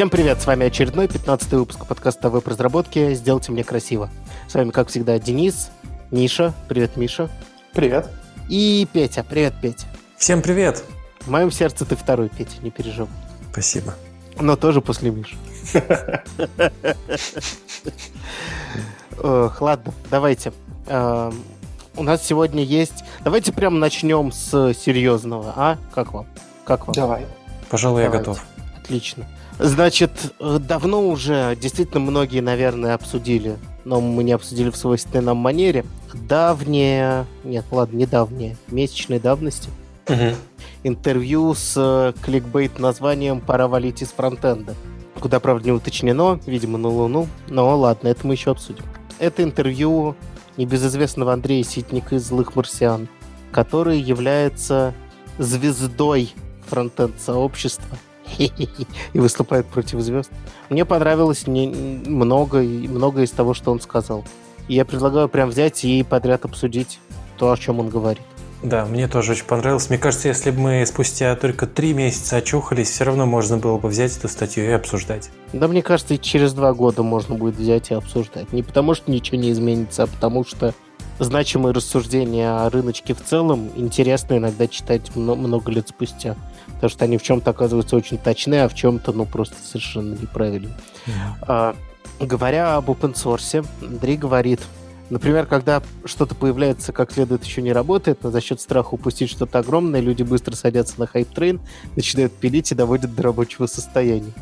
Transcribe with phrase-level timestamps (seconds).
[0.00, 4.08] Всем привет, с вами очередной 15 выпуск подкаста веб-разработки «Сделайте мне красиво».
[4.48, 5.70] С вами, как всегда, Денис,
[6.10, 6.54] Миша.
[6.70, 7.28] Привет, Миша.
[7.74, 8.08] Привет.
[8.48, 9.22] И Петя.
[9.28, 9.86] Привет, Петя.
[10.16, 10.82] Всем привет.
[11.20, 13.10] В моем сердце ты второй, Петя, не переживай.
[13.52, 13.94] Спасибо.
[14.40, 15.36] Но тоже после Миши.
[19.22, 20.54] Ох, ладно, давайте.
[20.86, 21.44] Эм,
[21.94, 23.04] у нас сегодня есть...
[23.22, 25.78] Давайте прям начнем с серьезного, а?
[25.94, 26.26] Как вам?
[26.64, 26.94] Как вам?
[26.94, 27.26] Давай.
[27.68, 28.42] Пожалуй, я готов.
[28.82, 29.26] Отлично.
[29.62, 35.36] Значит, э, давно уже, действительно, многие, наверное, обсудили, но мы не обсудили в свойственной нам
[35.36, 39.68] манере, давнее, нет, ладно, недавнее, месячной давности,
[40.08, 40.34] Угу.
[40.82, 44.74] интервью с э, кликбейт названием «Пора валить из фронтенда»,
[45.20, 48.84] куда, правда, не уточнено, видимо, на Луну, но ладно, это мы еще обсудим.
[49.18, 50.16] Это интервью
[50.56, 53.08] небезызвестного Андрея Ситника из «Злых марсиан»,
[53.52, 54.94] который является
[55.38, 56.32] звездой
[56.66, 57.98] фронтенд-сообщества
[59.12, 60.30] и выступает против звезд.
[60.68, 64.24] Мне понравилось не, много, много из того, что он сказал.
[64.68, 66.98] И я предлагаю прям взять и подряд обсудить
[67.38, 68.22] то, о чем он говорит.
[68.62, 69.88] Да, мне тоже очень понравилось.
[69.88, 73.88] Мне кажется, если бы мы спустя только три месяца очухались, все равно можно было бы
[73.88, 75.30] взять эту статью и обсуждать.
[75.54, 78.52] Да, мне кажется, и через два года можно будет взять и обсуждать.
[78.52, 80.74] Не потому, что ничего не изменится, а потому что
[81.18, 86.36] значимые рассуждения о рыночке в целом интересно иногда читать мно- много лет спустя.
[86.80, 90.70] Потому что они в чем-то оказываются очень точны, а в чем-то, ну, просто совершенно неправильно.
[91.42, 91.76] А,
[92.18, 94.60] говоря об open source, Андрей говорит,
[95.10, 99.58] например, когда что-то появляется как следует еще не работает, но за счет страха упустить что-то
[99.58, 101.60] огромное, люди быстро садятся на hype train,
[101.96, 104.32] начинают пилить и доводят до рабочего состояния.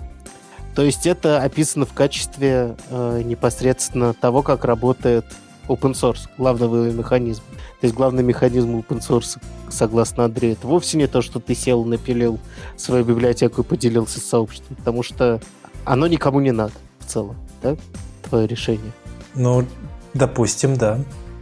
[0.76, 5.24] То есть это описано в качестве э, непосредственно того, как работает
[5.66, 7.44] open source, главного его механизма.
[7.80, 9.38] То есть главный механизм open source,
[9.70, 12.40] согласно Андрею, это вовсе не то, что ты сел, напилил
[12.76, 15.40] свою библиотеку и поделился с сообществом, потому что
[15.84, 17.76] оно никому не надо в целом, да?
[18.28, 18.92] Твое решение.
[19.34, 19.64] Ну,
[20.12, 20.98] допустим, да.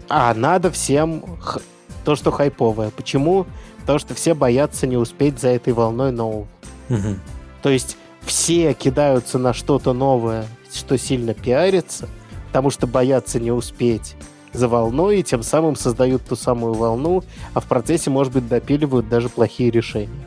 [0.09, 1.61] А надо всем х-
[2.05, 2.91] то, что хайповое.
[2.91, 3.47] Почему?
[3.81, 6.47] Потому что все боятся не успеть за этой волной нового.
[6.91, 7.19] Мгм.
[7.63, 12.09] То есть все кидаются на что-то новое, что сильно пиарится,
[12.49, 14.15] потому что боятся не успеть
[14.57, 17.23] за волной, и тем самым создают ту самую волну,
[17.55, 20.27] а в процессе, может быть, допиливают даже плохие решения.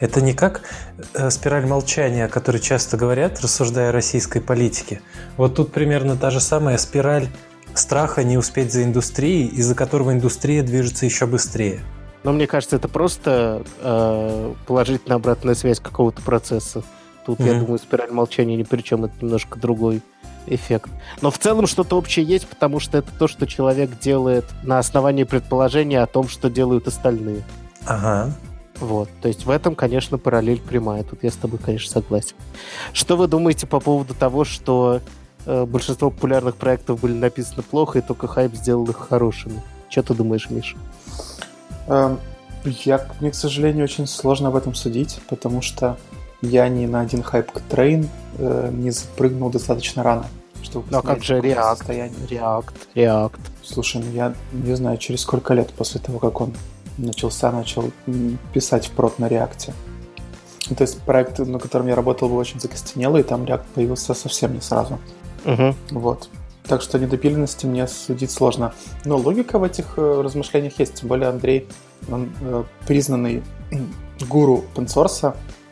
[0.00, 0.62] Это не как
[1.12, 5.02] э, спираль молчания, о которой часто говорят, рассуждая о российской политике.
[5.36, 7.28] Вот тут примерно та же самая спираль
[7.74, 11.80] страха не успеть за индустрией, из-за которого индустрия движется еще быстрее.
[12.24, 16.82] Но мне кажется, это просто э, положительная обратная связь какого-то процесса.
[17.30, 17.60] Тут, я Мгм.
[17.60, 20.02] думаю, спираль молчания ни при чем, это немножко другой
[20.48, 20.90] эффект.
[21.22, 25.22] Но в целом что-то общее есть, потому что это то, что человек делает на основании
[25.22, 27.44] предположения о том, что делают остальные.
[27.86, 28.32] Ага.
[28.80, 29.08] Вот.
[29.22, 31.04] То есть в этом, конечно, параллель прямая.
[31.04, 32.34] Тут я с тобой, конечно, согласен.
[32.92, 35.00] Что вы думаете по поводу того, что
[35.46, 39.62] э, большинство популярных проектов были написаны плохо, и только хайп сделал их хорошими?
[39.88, 40.76] Что ты думаешь, Миша?
[41.86, 42.18] Эм,
[42.64, 45.96] Я, мне, к сожалению, очень сложно об этом судить, потому что
[46.42, 48.08] я ни на один hype train
[48.38, 50.26] э, не запрыгнул достаточно рано.
[50.62, 51.76] Чтобы Ну а как же React?
[51.76, 52.28] состоянии.
[52.28, 53.40] React, React.
[53.62, 56.54] Слушай, ну я не знаю, через сколько лет после того, как он
[56.98, 57.90] начался, начал
[58.52, 59.72] писать в прод на реакте.
[60.68, 64.14] Ну, То есть проект, на котором я работал, был очень закостенелый, и там React появился
[64.14, 64.98] совсем не сразу.
[65.44, 65.74] Мгм.
[65.90, 66.28] Вот.
[66.64, 68.74] Так что недопиленности мне судить сложно.
[69.04, 71.00] Но логика в этих э, размышлениях есть.
[71.00, 71.66] Тем более Андрей,
[72.10, 73.42] он э, признанный
[74.28, 74.86] гуру open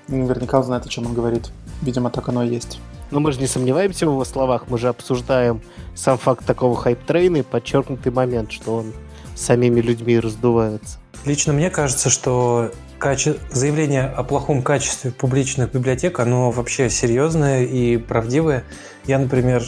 [0.08, 1.50] Наверняка он знает, о чем он говорит.
[1.82, 2.80] Видимо, так оно и есть.
[3.10, 5.62] Но мы же не сомневаемся в его словах, мы же обсуждаем
[5.94, 8.92] сам факт такого хайп-трейна и подчеркнутый момент, что он
[9.34, 10.98] самими людьми раздувается.
[11.24, 17.96] Лично мне кажется, что каче- заявление о плохом качестве публичных библиотек, оно вообще серьезное и
[17.96, 18.64] правдивое.
[19.06, 19.62] Я, например,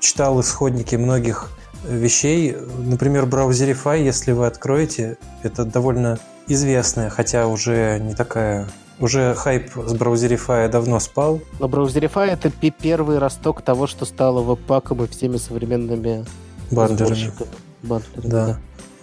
[0.00, 1.50] читал исходники многих
[1.88, 2.56] вещей.
[2.78, 8.68] Например, Browserify, если вы откроете, это довольно известная, хотя уже не такая...
[9.00, 11.40] Уже хайп с Browserify давно спал.
[11.58, 16.24] Но Browserify— это первый росток того, что стало веб-паком и всеми современными
[16.70, 17.14] Бандлерами.
[17.14, 17.50] сборщиками.
[17.82, 18.58] Бандлерами, Да.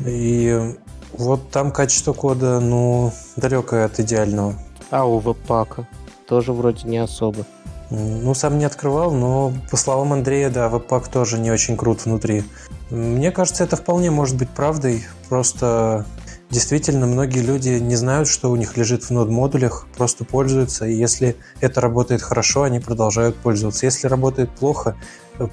[0.05, 0.75] И
[1.13, 4.55] вот там качество кода, ну, далекое от идеального.
[4.89, 5.87] А у веб-пака
[6.27, 7.45] тоже вроде не особо.
[7.89, 12.43] Ну, сам не открывал, но по словам Андрея, да, веб-пак тоже не очень крут внутри.
[12.89, 15.03] Мне кажется, это вполне может быть правдой.
[15.27, 16.05] Просто
[16.51, 20.85] действительно многие люди не знают, что у них лежит в нод-модулях, просто пользуются.
[20.85, 23.85] И если это работает хорошо, они продолжают пользоваться.
[23.85, 24.95] Если работает плохо,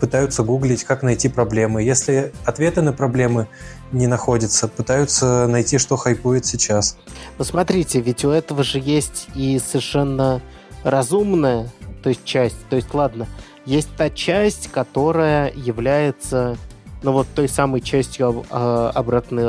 [0.01, 1.83] пытаются гуглить, как найти проблемы.
[1.83, 3.49] Если ответы на проблемы
[3.93, 6.99] не находятся, пытаются найти, что хайпует сейчас.
[7.39, 10.43] Но смотрите, ведь у этого же есть и совершенно
[10.83, 11.71] разумное,
[12.03, 12.57] то есть часть.
[12.69, 13.27] То есть, ладно,
[13.65, 16.57] есть та часть, которая является,
[17.03, 19.49] ну вот той самой частью а, обратной,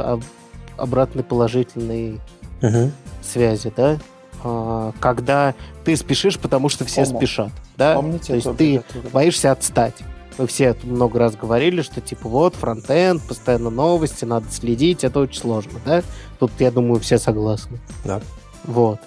[0.79, 2.19] обратной положительной
[2.61, 2.91] угу.
[3.21, 3.97] связи, да?
[4.43, 7.17] А, когда ты спешишь, потому что все Помню.
[7.17, 7.95] спешат, да?
[7.95, 9.95] Помните, То есть ты боишься отстать.
[10.37, 15.41] Мы все много раз говорили, что типа вот фронтенд, постоянно новости, надо следить, это очень
[15.41, 16.01] сложно, да?
[16.39, 17.79] Тут, я думаю, все согласны.
[18.05, 18.21] Да.
[18.63, 18.99] Вот.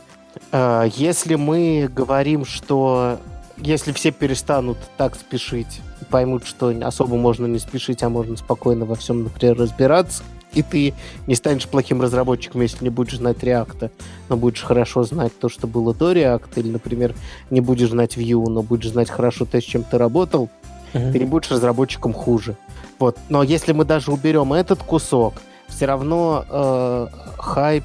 [0.50, 3.18] А, если мы говорим, что
[3.56, 5.80] если все перестанут так спешить,
[6.10, 10.22] поймут, что особо можно не спешить, а можно спокойно во всем, например, разбираться,
[10.54, 10.94] и ты
[11.26, 13.90] не станешь плохим разработчиком, если не будешь знать реакта,
[14.28, 17.14] но будешь хорошо знать то, что было до реакта, или, например,
[17.50, 20.48] не будешь знать Vue, но будешь знать хорошо то, с чем ты работал,
[20.92, 21.12] mm-hmm.
[21.12, 22.56] ты не будешь разработчиком хуже.
[22.98, 23.18] Вот.
[23.28, 25.34] Но если мы даже уберем этот кусок,
[25.68, 27.06] все равно э,
[27.38, 27.84] хайп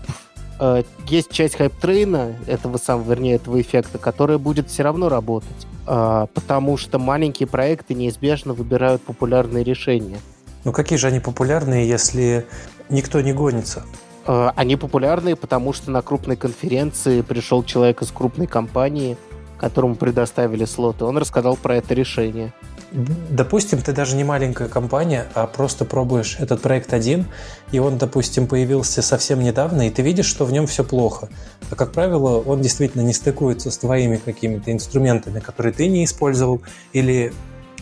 [0.60, 5.68] э, есть часть хайп-трейна, этого самого, вернее, этого эффекта, которая будет все равно работать.
[5.88, 10.20] Э, потому что маленькие проекты неизбежно выбирают популярные решения.
[10.64, 12.46] Ну какие же они популярные, если
[12.90, 13.86] никто не гонится?
[14.26, 19.18] Э, они популярные, потому что на крупной конференции пришел человек из крупной компании,
[19.58, 21.06] которому предоставили слоты.
[21.06, 22.54] Он рассказал про это решение.
[22.92, 27.26] Допустим, ты даже не маленькая компания, а просто пробуешь этот проект один,
[27.72, 31.28] и он, допустим, появился совсем недавно, и ты видишь, что в нем все плохо.
[31.70, 36.62] А как правило, он действительно не стыкуется с твоими какими-то инструментами, которые ты не использовал,
[36.94, 37.34] или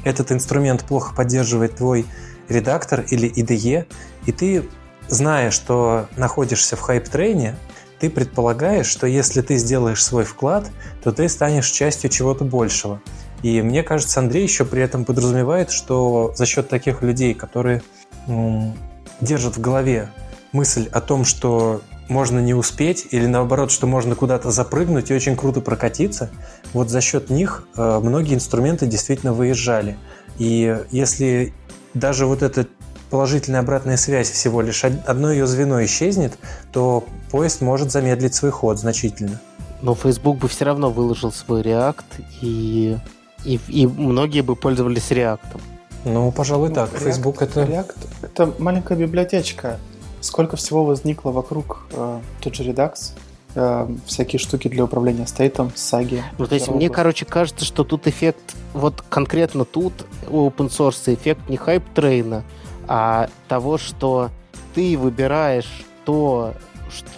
[0.03, 2.05] этот инструмент плохо поддерживает твой
[2.49, 3.85] редактор или IDE,
[4.25, 4.69] и ты,
[5.07, 7.55] зная, что находишься в хайп-трейне,
[7.99, 10.69] ты предполагаешь, что если ты сделаешь свой вклад,
[11.03, 13.01] то ты станешь частью чего-то большего.
[13.41, 17.83] И мне кажется, Андрей еще при этом подразумевает, что за счет таких людей, которые
[18.27, 18.73] м,
[19.21, 20.09] держат в голове
[20.51, 25.35] мысль о том, что можно не успеть, или наоборот, что можно куда-то запрыгнуть и очень
[25.35, 26.29] круто прокатиться,
[26.73, 29.97] вот за счет них э, многие инструменты действительно выезжали.
[30.37, 31.53] И если
[31.95, 32.67] даже вот эта
[33.09, 36.37] положительная обратная связь всего лишь одно ее звено исчезнет,
[36.71, 39.41] то поезд может замедлить свой ход значительно.
[39.81, 42.03] Но Facebook бы все равно выложил свой React,
[42.41, 42.97] и,
[43.43, 45.61] и, и многие бы пользовались React.
[46.05, 46.91] Ну, пожалуй, ну, так.
[46.91, 47.63] React, Facebook это...
[47.63, 49.79] React— это маленькая библиотечка.
[50.21, 53.11] Сколько всего возникло вокруг э, тот же Redux,
[53.55, 56.23] э, всякие штуки для управления стейтом, саги.
[56.37, 59.93] Ну, то есть мне, короче, кажется, что тут эффект, вот конкретно тут
[60.29, 62.43] у open source эффект не хайп-трейна,
[62.87, 64.29] а того, что
[64.73, 66.53] ты выбираешь то,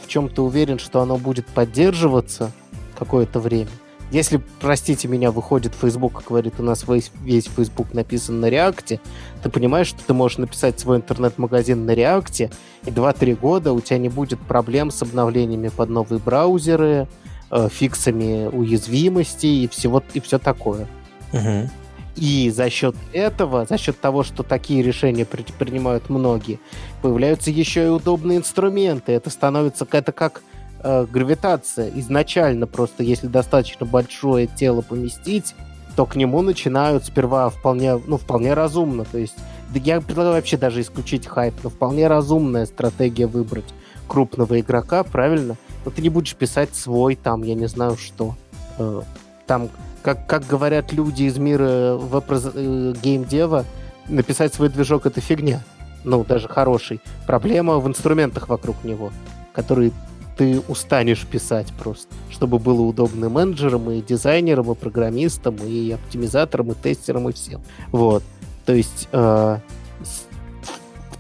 [0.04, 2.52] в чем ты уверен, что оно будет поддерживаться
[2.98, 3.70] какое-то время.
[4.10, 9.02] Если, простите меня, выходит Facebook и говорит, у нас весь, весь Facebook написан на реакте,
[9.44, 12.50] ты понимаешь, что ты можешь написать свой интернет-магазин на реакте,
[12.86, 17.08] и 2-3 года у тебя не будет проблем с обновлениями под новые браузеры,
[17.52, 20.88] э, фиксами уязвимостей и всего и все такое.
[21.34, 21.70] Угу.
[22.16, 26.60] И за счет этого, за счет того, что такие решения при, принимают многие,
[27.02, 29.12] появляются еще и удобные инструменты.
[29.12, 30.42] Это становится это как
[30.84, 31.92] э, гравитация.
[31.96, 35.56] Изначально просто, если достаточно большое тело поместить,
[35.96, 39.04] то к нему начинают сперва вполне, ну, вполне разумно.
[39.06, 39.36] То есть,
[39.74, 43.74] да я предлагаю вообще даже исключить хайп, но вполне разумная стратегия выбрать
[44.08, 45.58] крупного игрока, правильно?
[45.86, 48.36] Но ты не будешь писать свой там, я не знаю что.
[48.78, 49.02] Э,
[49.48, 49.70] там
[50.04, 55.64] как, как говорят люди из мира веб-геймдева, э, написать свой движок— это фигня.
[56.04, 57.02] Ну, даже хороший.
[57.26, 59.12] Проблема в инструментах вокруг него,
[59.52, 59.92] которые
[60.38, 66.76] ты устанешь писать просто, чтобы было удобно менеджерам, и дизайнерам, и программистам, и оптимизаторам, и
[66.76, 67.62] тестерам, и всем.
[67.92, 68.24] Вот.
[68.66, 69.58] То есть э,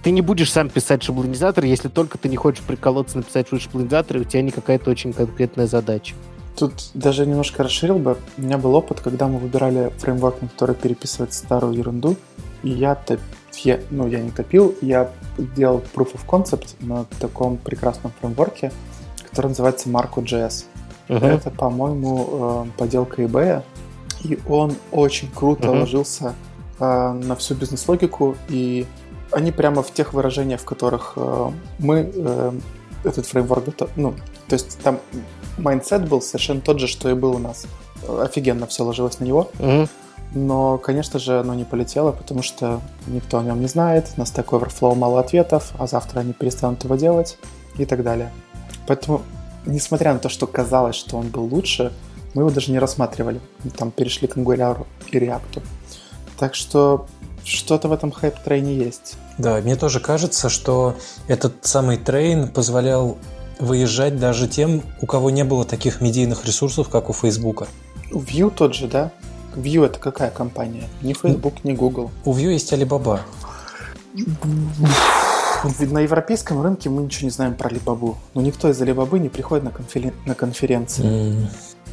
[0.04, 4.20] ты не будешь сам писать шаблонизатор, если только ты не хочешь приколоться написать шаблонизатор, и
[4.22, 6.14] у тебя не какая-то очень конкретная задача.
[6.56, 8.18] Тут даже немножко расширил бы.
[8.38, 12.16] У меня был опыт, когда мы выбирали фреймворк, на который переписывать старую ерунду,
[12.64, 13.20] и я, топ...
[13.64, 18.72] я, ну, я не топил, я делал proof of concept на таком прекрасном фреймворке,
[19.29, 20.65] который называется Marco.js.
[21.07, 21.25] Uh-huh.
[21.25, 23.63] Это, по-моему, э, поделка eBay,
[24.24, 25.79] и он очень круто uh-huh.
[25.79, 26.34] ложился
[26.79, 28.86] э, на всю бизнес-логику, и
[29.31, 32.12] они прямо в тех выражениях, в которых э, мы
[33.03, 33.63] этот фреймворк
[33.96, 34.13] ну,
[34.48, 35.00] то есть там
[35.58, 37.65] mindset был совершенно тот же, что и был у нас.
[38.07, 39.50] Офигенно все ложилось на него.
[39.60, 39.89] Mm-hmm.
[40.34, 44.48] Но, конечно же, оно не полетело, потому что никто о нем не знает, на Stack
[44.48, 47.38] Overflow мало ответов, а завтра они перестанут его делать
[47.77, 48.31] и так далее.
[48.88, 49.22] Поэтому,
[49.65, 51.94] несмотря на то, что казалось, что он был лучше,
[52.34, 53.39] мы его даже не рассматривали.
[53.77, 55.62] Там перешли к Angular и React.
[56.38, 57.08] Так что
[57.44, 59.17] что-то в этом хайп-трейне есть.
[59.38, 60.96] Да, мне тоже кажется, что
[61.27, 63.17] этот самый train позволял
[63.60, 67.67] выезжать даже тем, у кого не было таких медийных ресурсов, как у Фейсбука.
[68.12, 69.12] Vue тот же, да?
[69.56, 70.84] Vue это какая компания?
[71.01, 72.12] Ни Facebook, ни Google.
[72.25, 73.22] У Vue есть Alibaba.
[75.64, 78.16] На европейском рынке мы ничего не знаем про Alibaba.
[78.34, 80.14] Но никто из Alibaba не приходит на, конферен...
[80.26, 81.04] на конференции.
[81.04, 81.48] Mm.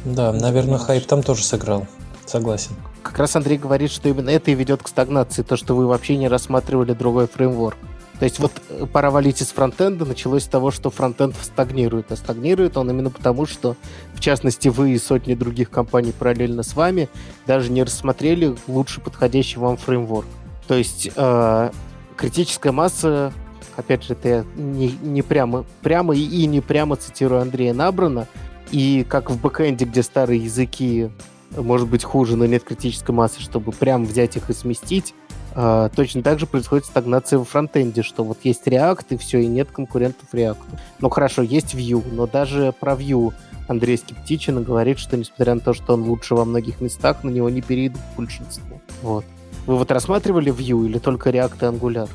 [0.05, 1.87] Да, наверное, хайп там тоже сыграл.
[2.25, 2.75] Согласен.
[3.03, 6.17] Как раз Андрей говорит, что именно это и ведет к стагнации, то, что вы вообще
[6.17, 7.77] не рассматривали другой фреймворк.
[8.19, 12.11] То есть вот э, пора валить из фронтенда началось с того, что фронтенд стагнирует.
[12.11, 13.75] А стагнирует он именно потому, что,
[14.13, 17.09] в частности, вы и сотни других компаний параллельно с вами
[17.45, 20.27] даже не рассмотрели лучше подходящий вам фреймворк.
[20.67, 21.71] То есть э,
[22.15, 23.33] критическая масса,
[23.77, 28.27] опять же, это я не, не прямо, прямо и, не прямо цитирую Андрея набрана,
[28.71, 31.09] и как в бэкэнде, где старые языки
[31.55, 35.13] может быть хуже, но нет критической массы, чтобы прям взять их и сместить,
[35.55, 39.47] Uh, точно так же происходит стагнация в фронтенде, что вот есть React, и все, и
[39.47, 40.57] нет конкурентов React.
[40.99, 43.33] Ну хорошо, есть Vue, но даже про Vue
[43.69, 47.29] Андрей скептичен и говорит, что несмотря на то, что он лучше во многих местах, на
[47.29, 48.81] него не перейдут большинство.
[49.01, 49.23] Вот.
[49.65, 52.09] Вы вот рассматривали Vue или только React и Angular?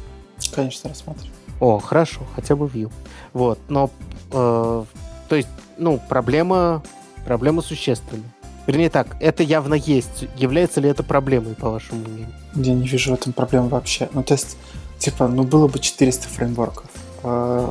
[0.55, 1.33] Конечно, рассматриваю.
[1.61, 2.91] О, хорошо, хотя бы Vue.
[3.33, 3.91] Вот, но,
[4.33, 4.85] э,
[5.29, 6.83] то есть, ну, проблема,
[7.25, 8.25] проблема существенная.
[8.67, 10.27] Вернее так, это явно есть.
[10.37, 12.35] Является ли это проблемой, по вашему мнению?
[12.55, 14.09] Я не вижу в этом проблем вообще.
[14.13, 14.57] Ну, то есть,
[14.99, 16.91] типа, ну, было бы 400 фреймворков.
[17.23, 17.71] Э,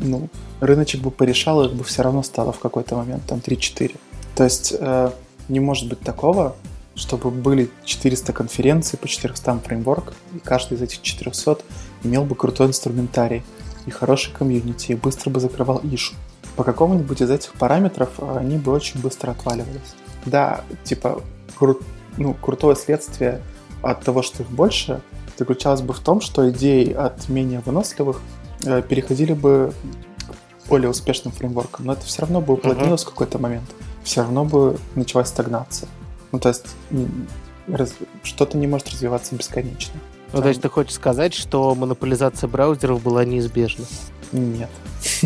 [0.00, 0.28] ну,
[0.60, 3.96] рыночек бы порешал, их бы все равно стало в какой-то момент, там, 3-4.
[4.34, 5.10] То есть, э,
[5.48, 6.56] не может быть такого,
[6.94, 11.58] чтобы были 400 конференций по 400 фреймворкам, и каждый из этих 400
[12.02, 13.42] имел бы крутой инструментарий
[13.86, 16.14] и хороший комьюнити, и быстро бы закрывал ишу.
[16.56, 19.94] По какому-нибудь из этих параметров они бы очень быстро отваливались.
[20.26, 21.22] Да, типа,
[21.58, 21.82] кру-
[22.16, 23.40] ну, крутое следствие
[23.82, 25.00] от того, что их больше,
[25.38, 28.20] заключалось бы в том, что идеи от менее выносливых
[28.64, 29.72] э, переходили бы
[30.64, 33.06] к более успешным фреймворкам, но это все равно бы уплотнилось uh-huh.
[33.06, 33.68] в какой-то момент.
[34.04, 35.88] Все равно бы началась стагнация.
[36.32, 36.66] Ну, то есть
[37.66, 37.94] раз...
[38.22, 39.98] что-то не может развиваться бесконечно.
[40.32, 43.84] Ну, то есть ты хочешь сказать, что монополизация браузеров была неизбежна?
[44.32, 44.70] Нет.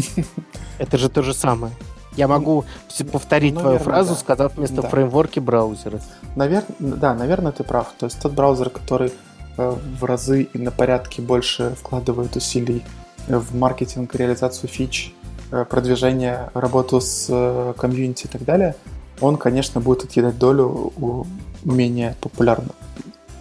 [0.79, 1.73] Это же то же самое.
[2.17, 2.65] Я могу
[2.99, 4.21] ну, повторить ну, твою фразу, да.
[4.21, 4.89] сказав вместо да.
[4.89, 6.01] фреймворки браузеры.
[6.37, 6.65] Навер...
[6.79, 7.93] Да, наверное, ты прав.
[7.99, 9.13] То есть тот браузер, который
[9.57, 12.85] э, в разы и на порядке больше вкладывает усилий
[13.27, 15.13] в маркетинг, реализацию фич,
[15.51, 18.77] э, продвижение, работу с э, комьюнити и так далее,
[19.21, 21.27] он, конечно, будет отъедать долю у
[21.65, 22.73] менее популярных,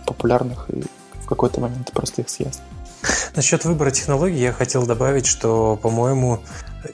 [0.06, 0.84] популярных и
[1.36, 2.62] какой-то момент просто их съест.
[3.36, 6.40] Насчет выбора технологий я хотел добавить, что, по-моему,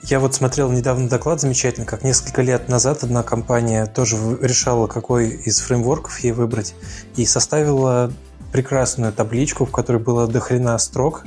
[0.04, 5.30] я вот смотрел недавно доклад замечательно, как несколько лет назад одна компания тоже решала, какой
[5.30, 6.76] из фреймворков ей выбрать,
[7.16, 8.12] и составила
[8.52, 11.26] прекрасную табличку, в которой было дохрена строк.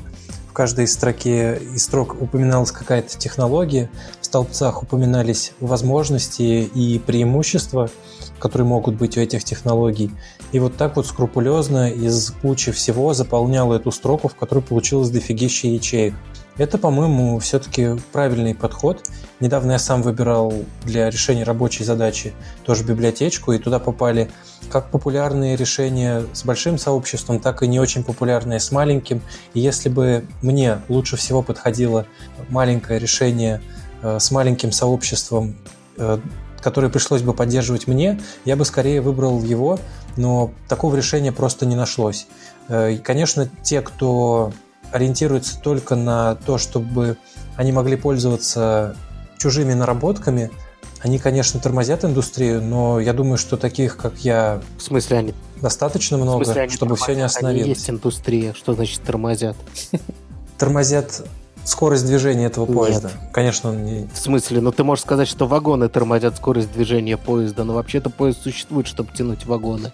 [0.49, 3.91] В каждой строке из строк упоминалась какая-то технология,
[4.21, 7.89] в столбцах упоминались возможности и преимущества,
[8.43, 10.11] которые могут быть у этих технологий.
[10.51, 15.69] И вот так вот скрупулезно из кучи всего заполнял эту строку, в которой получилось дофигища
[15.69, 16.13] ячеек.
[16.57, 19.09] Это, по-моему, все-таки правильный подход.
[19.39, 20.53] Недавно я сам выбирал
[20.85, 22.35] для решения рабочей задачи
[22.65, 24.29] тоже библиотечку, и туда попали
[24.73, 29.23] как популярные решения с большим сообществом, так и не очень популярные с маленьким.
[29.55, 32.07] И если бы мне лучше всего подходило
[32.49, 33.63] маленькое решение
[34.03, 35.55] э, с маленьким сообществом,
[36.63, 39.79] которое пришлось бы поддерживать мне, я бы скорее выбрал его,
[40.17, 42.27] но такого решения просто не нашлось.
[42.69, 44.53] Э, и, конечно, те, кто
[44.93, 47.17] ориентируется только на то, чтобы
[47.57, 48.97] они могли пользоваться
[49.39, 50.51] чужими наработками,
[51.01, 54.63] они, конечно, тормозят индустрию, но я думаю, что таких, как я...
[54.79, 55.35] В смысле они?
[55.61, 57.65] Достаточно много, смысле, они чтобы все не остановилось.
[57.65, 58.55] Они есть индустрия.
[58.55, 59.57] Что значит тормозят?
[60.59, 61.25] Тормозят
[61.65, 63.09] скорость движения этого поезда.
[63.09, 63.33] Нет.
[63.33, 64.09] Конечно, он не...
[64.13, 64.61] В смысле?
[64.61, 69.13] Ну ты можешь сказать, что вагоны тормозят скорость движения поезда, но вообще-то поезд существует, чтобы
[69.13, 69.93] тянуть вагоны.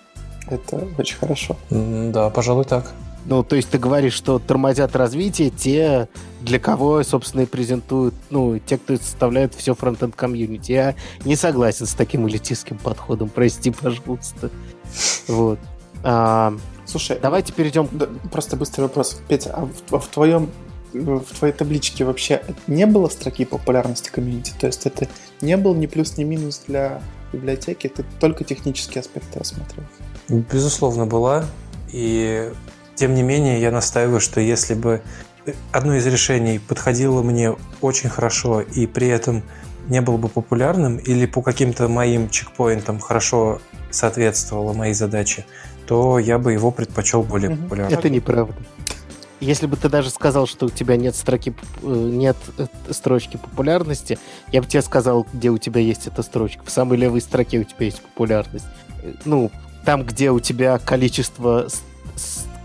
[0.48, 1.56] Это очень хорошо.
[1.70, 2.92] Да, пожалуй, так.
[3.26, 6.08] Ну, то есть ты говоришь, что тормозят развитие те,
[6.40, 10.72] для кого, собственно, и презентуют, ну, те, кто составляет все фронтенд комьюнити.
[10.72, 10.94] Я
[11.26, 14.50] не согласен с таким элитистским подходом, прости, пожалуйста.
[15.26, 15.58] Вот.
[16.02, 16.54] А,
[16.86, 17.86] Слушай, давайте перейдем...
[17.92, 19.20] Да, просто быстрый вопрос.
[19.28, 20.50] Петя, а в, в твоем
[20.92, 24.52] в твоей табличке вообще не было строки популярности комьюнити?
[24.58, 25.08] То есть это
[25.40, 27.00] не был ни плюс, ни минус для
[27.32, 29.86] библиотеки, ты только технические аспекты рассматривал?
[30.28, 31.44] Безусловно, была.
[31.92, 32.52] И
[32.94, 35.02] тем не менее, я настаиваю, что если бы
[35.72, 39.42] одно из решений подходило мне очень хорошо и при этом
[39.88, 45.46] не было бы популярным или по каким-то моим чекпоинтам хорошо соответствовало моей задаче,
[45.86, 47.98] то я бы его предпочел более популярным.
[47.98, 48.54] Это неправда.
[49.40, 54.18] Если бы ты даже сказал, что у тебя нет строки, э, нет э, строчки популярности,
[54.50, 56.64] я бы тебе сказал, где у тебя есть эта строчка.
[56.64, 58.66] В самой левой строке у тебя есть популярность.
[59.02, 59.52] Э, ну,
[59.84, 61.68] там, где у тебя количество,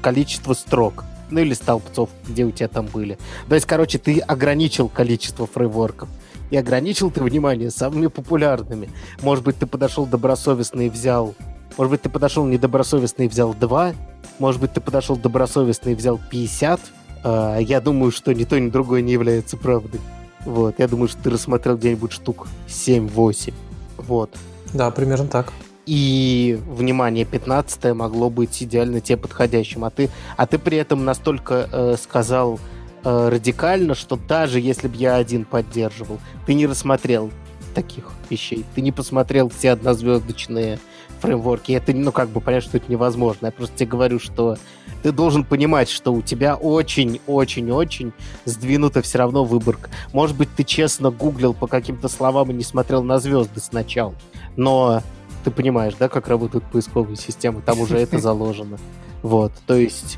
[0.02, 3.20] количество строк, ну или столбцов, где у тебя там были.
[3.48, 6.10] То есть, короче, ты ограничил количество фреймворков.
[6.50, 8.90] И ограничил ты, внимание, самыми популярными.
[9.22, 11.36] Может быть, ты подошел добросовестно и взял...
[11.78, 13.94] Может быть, ты подошел недобросовестно и взял 2.
[14.40, 16.80] Может быть, ты подошел добросовестно и взял 50.
[17.24, 20.02] А, я думаю, что ни то, ни другое не является правдой.
[20.46, 20.76] Вот.
[20.78, 23.54] Я думаю, что ты рассмотрел где-нибудь штук 7-8.
[23.98, 24.36] Вот.
[24.74, 25.52] Да, примерно так.
[25.86, 29.84] И, внимание, 15 могло быть идеально тебе подходящим.
[29.84, 32.60] А ты, а ты при этом настолько э, сказал
[33.04, 37.32] э, радикально, что даже если бы я один поддерживал, ты не рассмотрел
[37.76, 38.64] таких вещей.
[38.76, 40.80] Ты не посмотрел все однозвездочные
[41.24, 41.72] фреймворки.
[41.72, 43.48] Это, ну, как бы понять, что это невозможно.
[43.48, 44.58] Я просто тебе говорю, что
[45.02, 48.14] ты должен понимать, что у тебя очень-очень-очень
[48.46, 49.90] сдвинута все равно выборка.
[50.12, 54.14] Может быть, ты честно гуглил по каким-то словам и не смотрел на звезды сначала.
[54.56, 55.02] Но
[55.44, 58.78] ты понимаешь, да, как работают поисковые системы, там уже это заложено.
[59.22, 60.18] Вот, то есть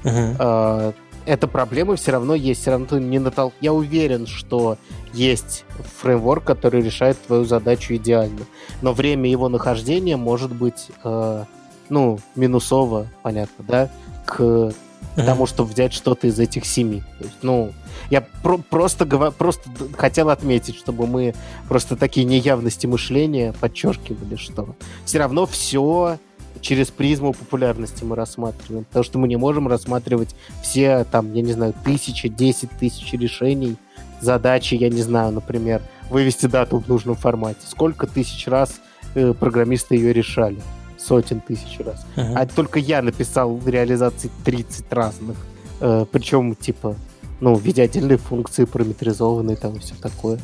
[1.25, 3.53] эта проблема все равно есть, все равно ты не натол...
[3.62, 4.77] Я уверен, что
[5.13, 5.65] есть
[6.00, 8.41] фреймворк, который решает твою задачу идеально,
[8.82, 11.46] но время его нахождения может быть, э,
[11.89, 13.91] ну, минусово, понятно, да,
[14.25, 15.25] к mm-hmm.
[15.25, 17.01] тому, чтобы взять что-то из этих семи.
[17.20, 17.74] То есть, ну,
[18.10, 19.34] я про- просто, гов...
[19.36, 21.34] просто хотел отметить, чтобы мы
[21.67, 26.20] просто такие неявности мышления подчеркивали, что все равно все
[26.62, 28.85] через призму популярности мы рассматриваем.
[28.85, 33.77] Потому что мы не можем рассматривать все, там, я не знаю, тысячи, десять тысяч решений,
[34.21, 37.59] задачи, я не знаю, например, вывести дату в нужном формате.
[37.67, 38.81] Сколько тысяч раз
[39.15, 40.59] э, программисты ее решали?
[40.97, 42.05] Сотен тысяч раз.
[42.15, 42.33] Uh-huh.
[42.35, 45.38] А только я написал в реализации 30 разных.
[45.81, 46.95] Э, причем, типа,
[47.41, 50.39] ну, в виде отдельной функции, параметризованной там и все такое.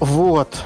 [0.00, 0.58] Вот.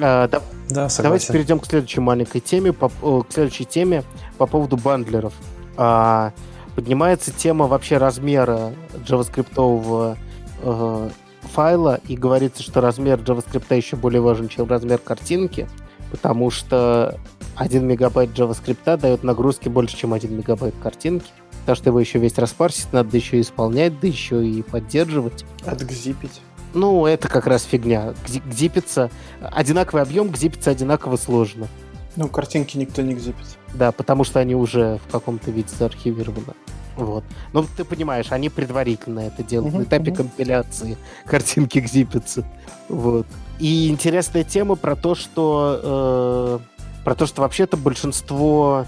[0.00, 1.02] А, да, да, согласен.
[1.02, 4.04] Давайте перейдем к следующей маленькой теме, по, к следующей теме
[4.36, 5.32] по поводу бандлеров.
[5.76, 6.32] А,
[6.74, 8.72] поднимается тема вообще размера
[9.06, 10.16] JavaScript
[10.62, 11.10] э,
[11.52, 15.68] файла, и говорится, что размер JavaScript еще более важен, чем размер картинки,
[16.10, 17.18] потому что
[17.56, 21.30] 1 мегабайт JavaScript дает нагрузки больше, чем 1 мегабайт картинки
[21.68, 25.44] потому что его еще весь распарсить, надо еще исполнять, да еще и поддерживать.
[25.66, 26.40] Отгзипить.
[26.74, 28.14] Ну, это как раз фигня.
[28.46, 31.68] Гзипиться, одинаковый объем, гзипиться одинаково сложно.
[32.16, 33.46] Ну, картинки никто не гзипит.
[33.74, 36.54] Да, потому что они уже в каком-то виде заархивированы.
[36.96, 37.22] Вот.
[37.52, 39.72] Ну, ты понимаешь, они предварительно это делают.
[39.72, 40.16] Uh-huh, На этапе uh-huh.
[40.16, 42.44] компиляции картинки гзипятся.
[42.88, 43.26] Вот.
[43.60, 48.84] И интересная тема про то, что э, про то, что вообще-то большинство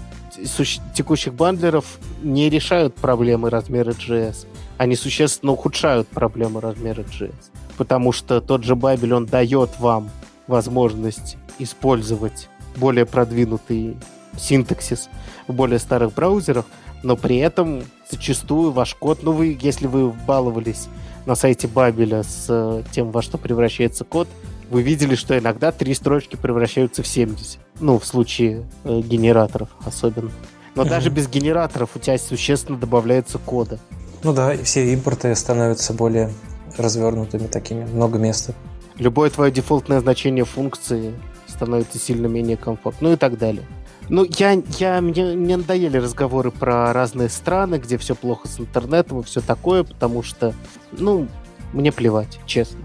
[0.93, 1.85] текущих бандлеров
[2.21, 4.45] не решают проблемы размера JS.
[4.77, 7.33] Они существенно ухудшают проблемы размера JS.
[7.81, 10.11] Потому что тот же Babel, он дает вам
[10.45, 13.97] возможность использовать более продвинутый
[14.37, 15.09] синтаксис
[15.47, 16.65] в более старых браузерах,
[17.01, 20.89] но при этом зачастую ваш код, ну вы, если вы баловались
[21.25, 24.27] на сайте Бабеля с э, тем, во что превращается код,
[24.69, 27.57] вы видели, что иногда три строчки превращаются в 70.
[27.79, 30.29] Ну, в случае э, генераторов особенно.
[30.75, 30.87] Но mm-hmm.
[30.87, 33.79] даже без генераторов у тебя существенно добавляется кода.
[34.21, 36.29] Ну да, и все импорты становятся более
[36.81, 38.53] развернутыми такими, много места.
[38.97, 41.13] Любое твое дефолтное значение функции
[41.47, 43.63] становится сильно менее комфортно, ну и так далее.
[44.09, 49.21] Ну, я, я, мне, мне надоели разговоры про разные страны, где все плохо с интернетом
[49.21, 50.53] и все такое, потому что,
[50.91, 51.27] ну,
[51.71, 52.79] мне плевать, честно.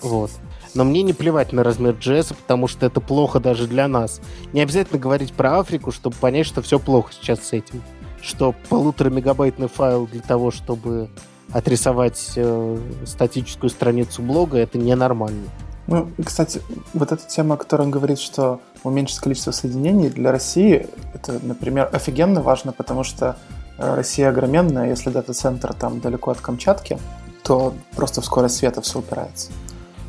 [0.00, 0.30] Вот.
[0.74, 4.20] Но мне не плевать на размер JS, потому что это плохо даже для нас.
[4.52, 7.80] Не обязательно говорить про Африку, чтобы понять, что все плохо сейчас с этим.
[8.20, 11.08] Что полутора мегабайтный файл для того, чтобы
[11.52, 15.48] отрисовать э, статическую страницу блога, это ненормально.
[15.86, 16.62] Ну, кстати,
[16.94, 21.90] вот эта тема, о которой он говорит, что уменьшить количество соединений для России, это, например,
[21.92, 23.36] офигенно важно, потому что
[23.78, 26.98] э, Россия огроменная, если дата-центр там далеко от Камчатки,
[27.42, 29.50] то просто в скорость света все упирается.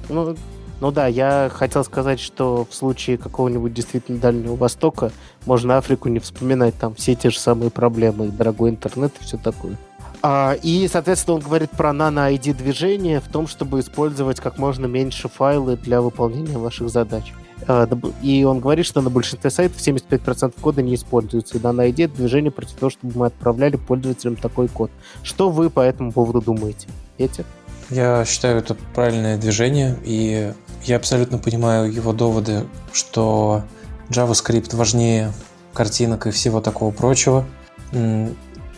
[0.08, 0.36] Ну,
[0.82, 5.12] ну да, я хотел сказать, что в случае какого-нибудь действительно Дальнего Востока
[5.46, 9.78] можно Африку не вспоминать, там все те же самые проблемы, дорогой интернет и все такое.
[10.22, 15.30] А, и, соответственно, он говорит про nano-ID движение в том, чтобы использовать как можно меньше
[15.30, 17.34] файлы для выполнения ваших задач.
[17.68, 17.88] А,
[18.22, 21.58] и он говорит, что на большинстве сайтов 75% кода не используется.
[21.58, 24.92] И nano-ID движение против того, чтобы мы отправляли пользователям такой код.
[25.24, 26.88] Что вы по этому поводу думаете?
[27.18, 27.46] Петя?
[27.90, 33.64] Я считаю это правильное движение, и я абсолютно понимаю его доводы, что
[34.10, 35.32] JavaScript важнее
[35.74, 37.46] картинок и всего такого прочего.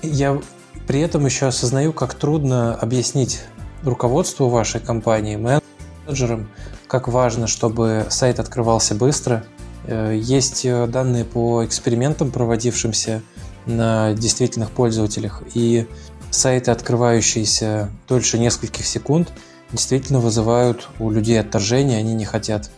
[0.01, 0.41] Я
[0.87, 3.41] при этом еще осознаю, как трудно объяснить
[3.83, 6.49] руководству вашей компании, менеджерам,
[6.87, 9.43] как важно, чтобы сайт открывался быстро,
[9.87, 13.23] Э, есть э, данные по экспериментам, проводившимся
[13.65, 15.87] на действительных пользователях, и
[16.29, 19.31] сайты, открывающиеся дольше нескольких секунд,
[19.71, 22.69] действительно вызывают у людей отторжение, они не хотят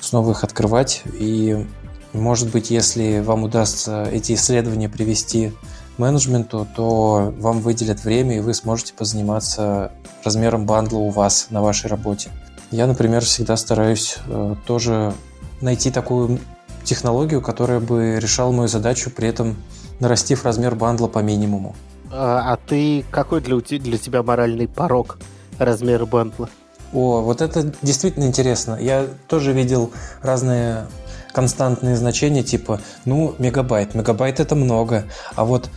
[0.00, 1.02] снова их открывать.
[1.18, 1.66] И,
[2.12, 5.52] может быть, если вам удастся эти исследования привести
[5.98, 9.92] менеджменту, то вам выделят время, и вы сможете позаниматься
[10.24, 12.30] размером бандла у вас на вашей работе.
[12.70, 15.14] Я, например, всегда стараюсь э, тоже
[15.60, 16.40] найти такую
[16.84, 19.56] технологию, которая бы решала мою задачу, при этом
[20.00, 21.74] нарастив размер бандла по минимуму.
[22.12, 25.18] А, а ты какой для, для тебя моральный порог
[25.58, 26.48] размера бандла?
[26.92, 28.78] О, вот это действительно интересно.
[28.80, 29.90] Я тоже видел
[30.22, 30.86] разные
[31.36, 33.94] константные значения, типа, ну, мегабайт.
[33.94, 35.68] Мегабайт это много, а вот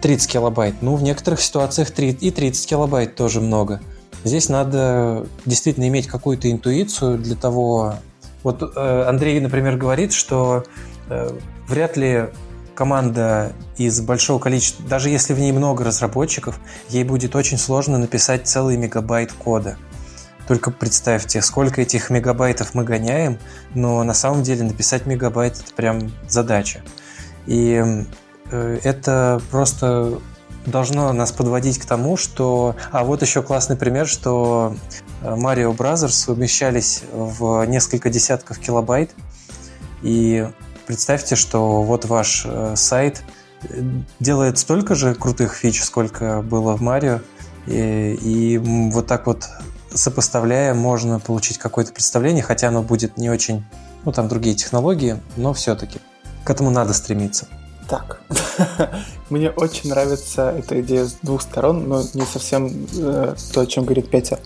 [0.00, 3.82] 30 килобайт, ну, в некоторых ситуациях 3, и 30 килобайт тоже много.
[4.24, 7.96] Здесь надо действительно иметь какую-то интуицию для того...
[8.42, 10.64] Вот э, Андрей, например, говорит, что
[11.10, 12.30] э, вряд ли
[12.74, 18.48] команда из большого количества, даже если в ней много разработчиков, ей будет очень сложно написать
[18.48, 19.76] целый мегабайт кода.
[20.52, 23.38] Только представьте, сколько этих мегабайтов мы гоняем,
[23.74, 26.82] но на самом деле написать мегабайт это прям задача.
[27.46, 27.82] И
[28.50, 30.18] э, это просто
[30.66, 32.76] должно нас подводить к тому, что...
[32.90, 34.76] А вот еще классный пример, что
[35.22, 39.12] э, Mario Brothers умещались в несколько десятков килобайт,
[40.02, 40.46] и
[40.86, 43.22] представьте, что вот ваш э, сайт
[44.20, 47.20] делает столько же крутых фич, сколько было в Марио,
[47.66, 49.48] и, и вот так вот
[49.94, 53.64] сопоставляя, можно получить какое-то представление, хотя оно будет не очень,
[54.04, 55.98] ну там другие технологии, но все-таки
[56.44, 57.46] к этому надо стремиться.
[57.88, 58.20] Так,
[59.30, 63.84] мне очень нравится эта идея с двух сторон, но не совсем э, то, о чем
[63.84, 64.38] говорит Петя.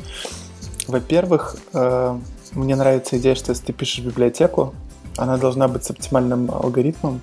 [0.86, 2.18] Во-первых, э,
[2.52, 4.74] мне нравится идея, что если ты пишешь библиотеку,
[5.16, 7.20] она должна быть с оптимальным алгоритмом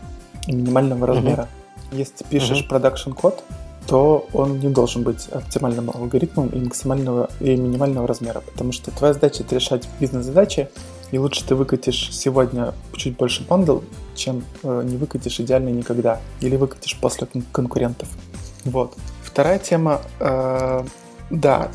[0.47, 1.47] и минимального размера.
[1.91, 1.97] Uh-huh.
[1.97, 2.69] Если ты пишешь uh-huh.
[2.69, 3.43] production код,
[3.87, 9.13] то он не должен быть оптимальным алгоритмом и максимального и минимального размера, потому что твоя
[9.13, 10.69] задача это решать бизнес-задачи,
[11.11, 13.79] и лучше ты выкатишь сегодня чуть больше бандл,
[14.15, 18.07] чем э, не выкатишь идеально никогда, или выкатишь после конкурентов.
[18.65, 18.95] Вот.
[19.21, 20.83] Вторая тема, э,
[21.29, 21.69] да,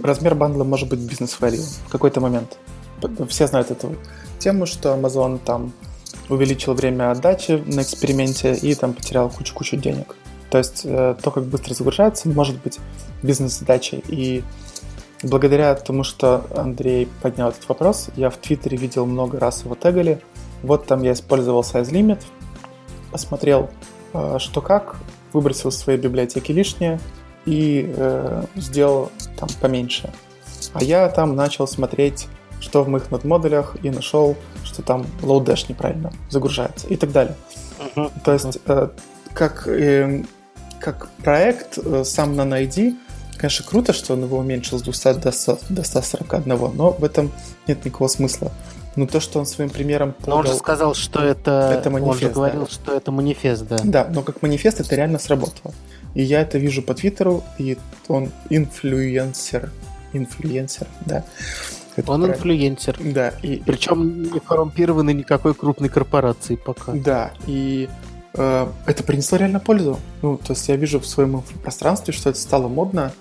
[0.00, 2.58] размер бандла может быть бизнес-value в какой-то момент.
[3.28, 3.96] Все знают эту
[4.38, 5.72] тему, что Amazon там
[6.28, 10.16] увеличил время отдачи на эксперименте и там потерял кучу-кучу денег.
[10.52, 12.78] То есть э, то, как быстро загружается, может быть
[13.22, 14.04] бизнес-задачей.
[14.06, 14.44] И
[15.22, 20.20] благодаря тому, что Андрей поднял этот вопрос, я в Твиттере видел много раз его тегали.
[20.62, 22.20] Вот там я использовал size limit,
[23.10, 23.70] посмотрел,
[24.12, 24.96] э, что как,
[25.32, 27.00] выбросил из своей библиотеки лишнее
[27.46, 30.12] и э, сделал там поменьше.
[30.74, 32.28] А я там начал смотреть,
[32.60, 37.36] что в моих нод-модулях, и нашел, что там load dash неправильно загружается и так далее.
[37.96, 38.12] Uh-huh.
[38.22, 38.88] То есть, э,
[39.32, 40.24] как э,
[40.82, 42.96] как проект э, сам на ID,
[43.36, 47.30] конечно, круто, что он его уменьшил с 200 до, 100, до 141, но в этом
[47.66, 48.50] нет никакого смысла.
[48.94, 50.12] Но то, что он своим примером...
[50.12, 51.74] Подал, но он же сказал, что это...
[51.78, 52.70] это манифест, он же говорил, да.
[52.70, 53.78] что это манифест, да.
[53.82, 55.72] Да, но как манифест это реально сработало.
[56.14, 59.70] И я это вижу по Твиттеру, и он инфлюенсер.
[60.12, 61.24] Инфлюенсер, да.
[61.96, 62.36] Это он правильно.
[62.36, 62.98] инфлюенсер.
[63.00, 63.32] Да.
[63.42, 63.62] И...
[63.64, 66.92] Причем не коррумпированный никакой крупной корпорации пока.
[66.92, 67.88] Да, и
[68.34, 69.98] это принесло реально пользу.
[70.22, 73.12] Ну, то есть я вижу в своем пространстве, что это стало модно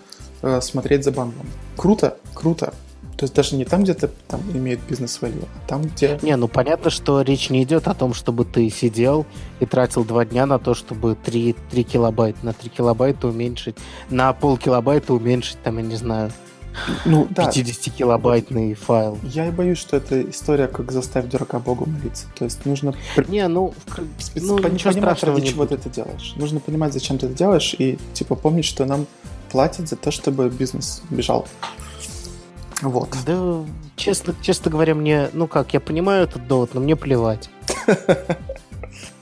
[0.41, 1.45] э, смотреть за бандом.
[1.75, 2.73] Круто, круто.
[3.17, 6.17] То есть даже не там, где то там имеет бизнес-value, а там, где...
[6.23, 9.27] Не, ну понятно, что речь не идет о том, чтобы ты сидел
[9.59, 13.75] и тратил два дня на то, чтобы 3, 3 килобайта на 3 килобайта уменьшить,
[14.09, 16.31] на пол килобайта уменьшить, там, я не знаю,
[17.05, 17.49] ну, да.
[17.49, 19.17] 50-килобайтный файл.
[19.23, 22.27] Я и боюсь, что это история, как заставить дурака Богу молиться.
[22.35, 22.93] То есть нужно
[23.27, 23.73] не, ну,
[24.17, 24.43] спец...
[24.43, 26.33] ну понимать, ради чего ты это делаешь.
[26.35, 29.05] Нужно понимать, зачем ты это делаешь, и типа помнить, что нам
[29.51, 31.47] платят за то, чтобы бизнес бежал.
[32.81, 33.09] Вот.
[33.25, 33.63] Да,
[33.95, 37.49] честно, честно говоря, мне, ну как, я понимаю этот довод, но мне плевать.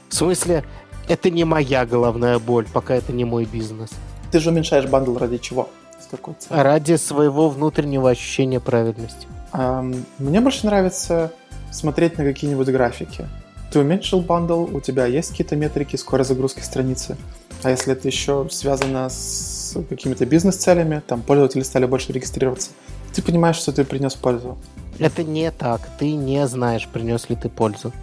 [0.10, 0.64] В смысле,
[1.08, 3.90] это не моя головная боль, пока это не мой бизнес.
[4.32, 5.70] Ты же уменьшаешь bundle ради чего?
[6.10, 6.64] Какой целью.
[6.64, 9.28] Ради своего внутреннего ощущения праведности.
[9.52, 11.32] Um, мне больше нравится
[11.72, 13.28] смотреть на какие-нибудь графики.
[13.72, 17.18] Ты уменьшил bundle, у тебя есть какие-то метрики скорость загрузки страницы.
[17.64, 22.72] А если это еще связано с какими-то бизнес-целями, там пользователи стали больше регистрироваться,
[23.14, 24.58] ты понимаешь, что ты принес пользу.
[24.98, 25.82] Это не так.
[25.98, 27.94] Ты не знаешь, принес ли ты пользу.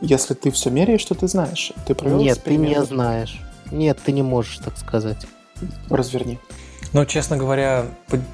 [0.00, 1.72] Если ты все меряешь, что ты знаешь.
[1.86, 3.40] Ты провел Нет, ты не знаешь.
[3.70, 5.26] Нет, ты не можешь так сказать.
[5.88, 6.38] Разверни.
[6.92, 7.86] Ну, честно говоря,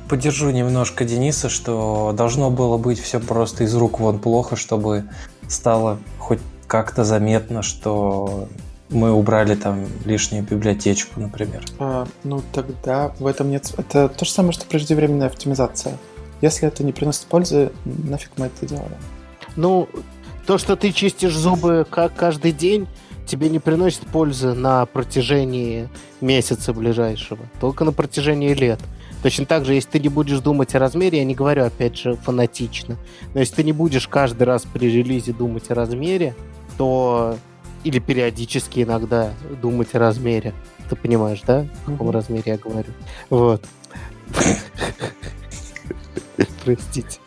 [0.09, 5.05] поддержу немножко Дениса, что должно было быть все просто из рук вон плохо, чтобы
[5.47, 8.49] стало хоть как-то заметно, что
[8.89, 11.63] мы убрали там лишнюю библиотечку, например.
[11.79, 13.73] А, ну тогда в этом нет...
[13.77, 15.99] Это то же самое, что преждевременная оптимизация.
[16.41, 18.93] Если это не приносит пользы, нафиг мы это делаем?
[19.57, 19.89] Ну,
[20.47, 22.87] то, что ты чистишь зубы как каждый день,
[23.27, 25.89] тебе не приносит пользы на протяжении
[26.21, 28.81] месяца ближайшего, только на протяжении лет.
[29.23, 32.17] Точно так же, если ты не будешь думать о размере, я не говорю, опять же,
[32.17, 32.97] фанатично,
[33.35, 36.35] но если ты не будешь каждый раз при релизе думать о размере,
[36.79, 37.37] то
[37.85, 40.55] или периодически иногда думать о размере.
[40.89, 41.67] Ты понимаешь, да?
[41.87, 42.13] О каком mm-hmm.
[42.13, 42.93] размере я говорю.
[43.31, 43.65] Вот.
[46.65, 47.21] Простите.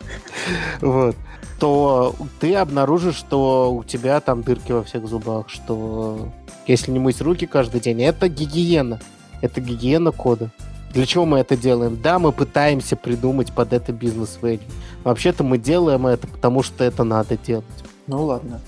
[0.80, 1.16] Вот.
[1.60, 6.28] То ты обнаружишь, что у тебя там дырки во всех зубах, что
[6.66, 9.00] если не мыть руки каждый день, это гигиена.
[9.42, 10.50] Это гигиена кода.
[10.92, 12.00] Для чего мы это делаем?
[12.02, 14.66] Да, мы пытаемся придумать под это бизнес-вэлью.
[15.04, 17.64] Вообще-то мы делаем это, потому что это надо делать.
[18.06, 18.60] Ну ладно.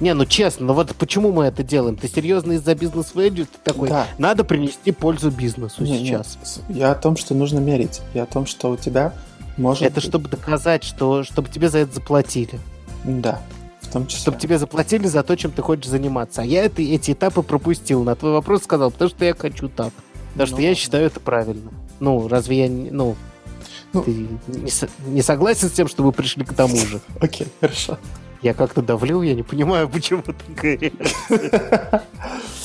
[0.00, 1.96] Не, ну честно, ну вот почему мы это делаем?
[1.96, 3.46] Ты серьезно из-за бизнес-вэлью?
[3.46, 4.06] Ты такой, да.
[4.16, 6.38] надо принести пользу бизнесу не, сейчас.
[6.68, 6.78] Не.
[6.78, 8.00] Я о том, что нужно мерить.
[8.14, 9.12] Я о том, что у тебя
[9.60, 12.58] может Это чтобы доказать, что чтобы тебе за это заплатили.
[13.04, 13.40] Да,
[13.80, 14.20] в том числе.
[14.20, 16.42] Чтобы тебе заплатили за то, чем ты хочешь заниматься.
[16.42, 18.04] А я это, эти этапы пропустил.
[18.04, 19.92] На твой вопрос сказал, потому что я хочу так.
[20.32, 21.70] Потому ну, что я считаю это правильно.
[21.98, 22.68] Ну, разве я...
[22.68, 23.16] Ну,
[23.92, 24.10] ну ты
[24.46, 24.70] не,
[25.08, 27.00] не согласен с тем, что вы пришли к тому же?
[27.20, 27.98] Окей, хорошо.
[28.42, 32.02] Я как-то давлю, я не понимаю, почему такая реакция.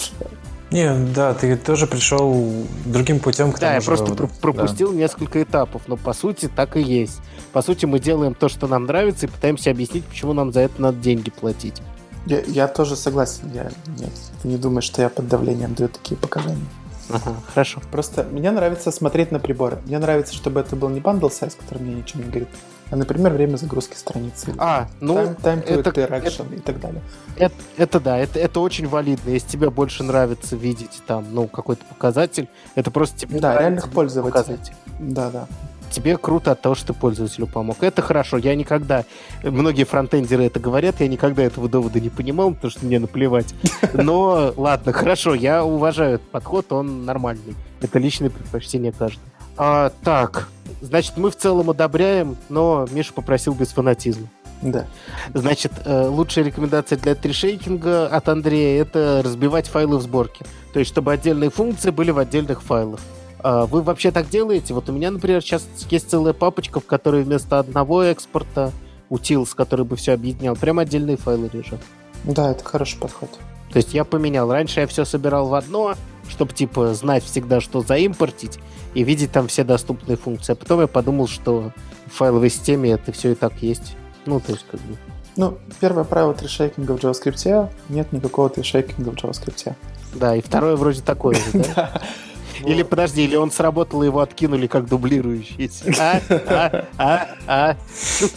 [0.76, 4.30] Не, да, ты тоже пришел другим путем к да, тому я просто выводу.
[4.42, 4.98] пропустил да.
[4.98, 7.22] несколько этапов, но по сути так и есть.
[7.54, 10.82] По сути мы делаем то, что нам нравится, и пытаемся объяснить, почему нам за это
[10.82, 11.82] надо деньги платить.
[12.26, 13.50] Я, я тоже согласен.
[13.54, 14.12] Я, нет,
[14.42, 16.66] ты не думаешь, что я под давлением даю такие показания.
[17.10, 17.82] Ага, хорошо.
[17.90, 19.78] Просто мне нравится смотреть на приборы.
[19.86, 22.50] Мне нравится, чтобы это был не bundle size, который мне ничего не говорит,
[22.92, 24.54] а, например, время загрузки страницы.
[24.58, 27.02] А, ну, time, time to это, interaction это, и так далее.
[27.38, 29.30] Это, это да, это, это очень валидно.
[29.30, 34.32] Если тебе больше нравится видеть там, ну, какой-то показатель, это просто тебе Да, реальных пользователей.
[34.32, 34.74] Показатель.
[35.00, 35.48] Да, да.
[35.90, 37.82] Тебе круто от того, что ты пользователю помог.
[37.82, 38.38] Это хорошо.
[38.38, 39.06] Я никогда,
[39.44, 43.54] многие фронтендеры это говорят, я никогда этого довода не понимал, потому что мне наплевать.
[43.94, 47.56] Но ладно, хорошо, я уважаю этот подход, он нормальный.
[47.82, 49.26] Это личное предпочтение каждого.
[49.58, 50.48] А, так,
[50.82, 54.28] значит, мы в целом одобряем, но Миша попросил без фанатизма.
[54.62, 54.86] Да.
[55.34, 60.46] Значит, э, лучшая рекомендация для трешейкинга от Андрея это разбивать файлы в сборке.
[60.74, 63.00] То есть, чтобы отдельные функции были в отдельных файлах.
[63.40, 64.74] А вы вообще так делаете?
[64.74, 68.72] Вот у меня, например, сейчас есть целая папочка, в которой вместо одного экспорта
[69.10, 71.80] утилс, который бы все объединял, прям отдельные файлы лежат.
[72.24, 73.30] Да, это хороший подход.
[73.72, 74.52] То есть я поменял.
[74.52, 75.96] Раньше я все собирал в одно,
[76.30, 78.60] чтобы, типа, знать всегда, что заимпортить,
[78.94, 80.54] и видеть там все доступные функции.
[80.54, 81.72] А потом я подумал, что
[82.08, 83.96] в файловой системе это все и так есть.
[84.26, 84.98] Ну, то есть, как бы...
[85.36, 89.74] Ну, первое правило трешейкинга в JavaScript нет никакого трешейкинга в JavaScript.
[90.14, 92.02] Да, и второе вроде такое же, да?
[92.66, 95.86] Или подожди, или он сработал, и его откинули как дублирующийся.
[96.00, 96.22] А?
[96.48, 96.86] А?
[96.98, 97.28] А?
[97.48, 97.78] А?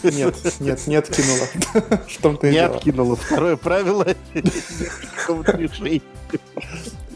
[0.03, 1.47] Нет, нет, не откинуло.
[2.07, 3.15] В том-то и Не откинуло.
[3.15, 4.05] Второе правило.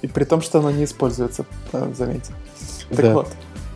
[0.04, 2.34] И при том, что оно не используется, э, заметьте.
[2.90, 3.30] Так вот,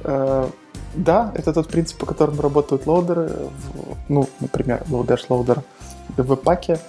[0.03, 0.49] э,
[0.93, 3.31] да, это тот принцип, по которому работают лоудеры.
[4.09, 5.63] Ну, например, load loader
[6.17, 6.79] в веб-паке.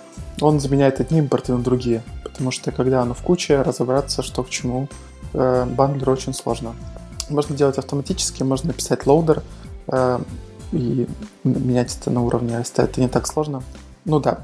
[0.41, 2.03] Он заменяет одни импорты на другие.
[2.25, 4.89] Потому что когда оно в куче, разобраться, что к чему,
[5.35, 6.75] э, bundler очень сложно.
[7.31, 9.43] Можно делать автоматически, можно написать loader
[10.73, 11.07] и
[11.45, 12.83] менять это на уровне AST.
[12.83, 13.63] Это не так сложно.
[14.05, 14.41] Ну да,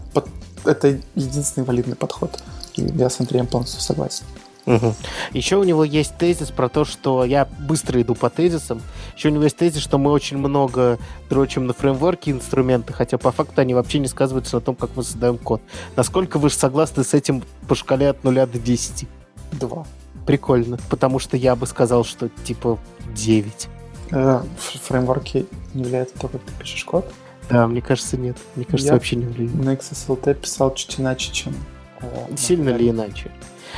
[0.64, 2.42] это единственный валидный подход.
[2.76, 4.24] И я с Андреем полностью согласен.
[4.66, 4.94] Угу.
[5.32, 8.80] Еще у него есть тезис про то, что я быстро иду по тезисам.
[9.16, 10.98] Еще у него есть тезис, что мы очень много
[11.28, 15.02] дрочим на фреймворки инструменты, хотя по факту они вообще не сказываются на том, как мы
[15.02, 15.60] создаем код.
[15.96, 19.06] Насколько вы согласны с этим по шкале от 0 до 10?
[19.52, 19.84] Два.
[20.26, 22.78] Прикольно, потому что я бы сказал, что типа
[23.14, 23.68] 9.
[24.12, 27.12] Э, фреймворки не влияют на то, как ты пишешь код?
[27.50, 28.38] Да, мне кажется, нет.
[28.54, 29.54] Мне кажется, я вообще не влияет.
[29.54, 31.54] На XSLT писал чуть иначе, чем...
[32.00, 33.30] Э, Сильно ли иначе?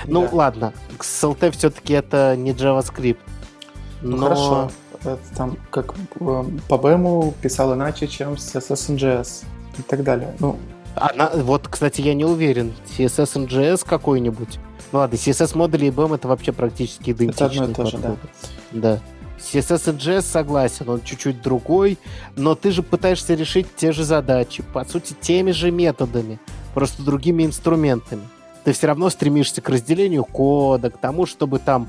[0.06, 0.28] Ну, да.
[0.32, 3.18] ладно, XLT все-таки это не JavaScript.
[4.02, 4.70] Ну, хорошо.
[5.00, 9.44] Это там, как э, по BEM писал иначе, чем CSS NGS
[9.78, 10.34] и так далее.
[10.38, 10.58] Ну,
[10.94, 12.74] Она, вот, кстати, я не уверен.
[12.96, 14.58] CSS NGS какой-нибудь.
[14.92, 17.46] Ну ладно, CSS модули и BEM это вообще практически идентичные.
[17.46, 18.16] Это одно и то же, да.
[18.72, 19.00] Да.
[19.38, 21.98] CSS NGS согласен, он чуть-чуть другой,
[22.36, 26.40] но ты же пытаешься решить те же задачи, по сути, теми же методами,
[26.74, 28.22] просто другими инструментами
[28.66, 31.86] ты все равно стремишься к разделению кода, к тому, чтобы там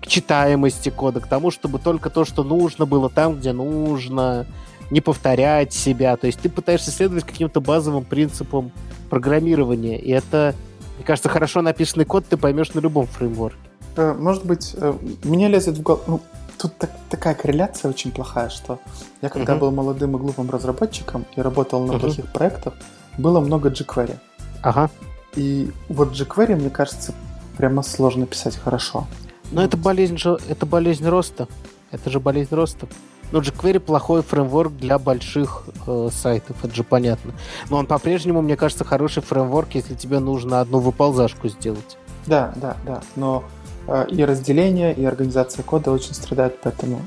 [0.00, 4.46] к читаемости кода, к тому, чтобы только то, что нужно было там, где нужно,
[4.90, 6.16] не повторять себя.
[6.16, 8.72] То есть ты пытаешься следовать каким-то базовым принципам
[9.10, 10.00] программирования.
[10.00, 10.54] И это,
[10.96, 13.58] мне кажется, хорошо написанный код ты поймешь на любом фреймворке.
[13.96, 16.04] Э, может быть, э, мне лезет в голову...
[16.06, 16.20] Ну,
[16.56, 18.78] тут так, такая корреляция очень плохая, что
[19.20, 19.58] я когда uh-huh.
[19.58, 22.00] был молодым и глупым разработчиком и работал на uh-huh.
[22.00, 22.72] плохих проектах,
[23.18, 24.16] было много jQuery.
[24.62, 24.88] Ага.
[25.36, 27.14] И вот jQuery, мне кажется,
[27.56, 29.06] прямо сложно писать хорошо.
[29.50, 29.66] Но вот.
[29.66, 31.48] это болезнь же, это болезнь роста.
[31.90, 32.88] Это же болезнь роста.
[33.32, 37.32] Ну, jQuery плохой фреймворк для больших э, сайтов, это же понятно.
[37.70, 41.98] Но он по-прежнему, мне кажется, хороший фреймворк, если тебе нужно одну выползашку сделать.
[42.26, 43.02] Да, да, да.
[43.16, 43.44] Но
[43.88, 47.00] э, и разделение, и организация кода очень страдают, поэтому...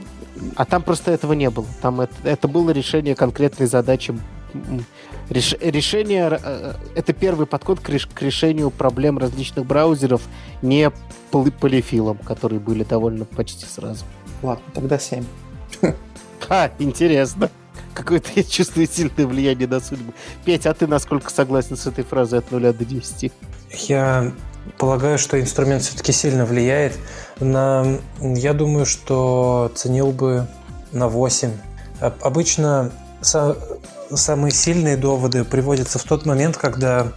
[0.56, 1.66] А там просто этого не было.
[1.82, 4.18] Там это, это было решение конкретной задачи
[5.30, 10.22] Реш, решение э, это первый подход к, реш, к решению проблем различных браузеров
[10.62, 10.92] не
[11.32, 14.06] поли, полифилом, которые были довольно почти сразу.
[14.42, 15.26] Ладно, тогда 7.
[16.48, 17.50] Ха, интересно.
[17.94, 20.14] Какое-то я чувствую сильное влияние на судьбу.
[20.46, 23.32] Петь, а ты насколько согласен с этой фразой от 0 до 10?
[23.88, 24.32] Я
[24.78, 26.98] полагаю, что инструмент все-таки сильно влияет.
[27.40, 30.48] На, я думаю, что ценил бы
[30.92, 31.52] на 8.
[32.00, 32.92] Обычно
[34.14, 37.14] самые сильные доводы приводятся в тот момент, когда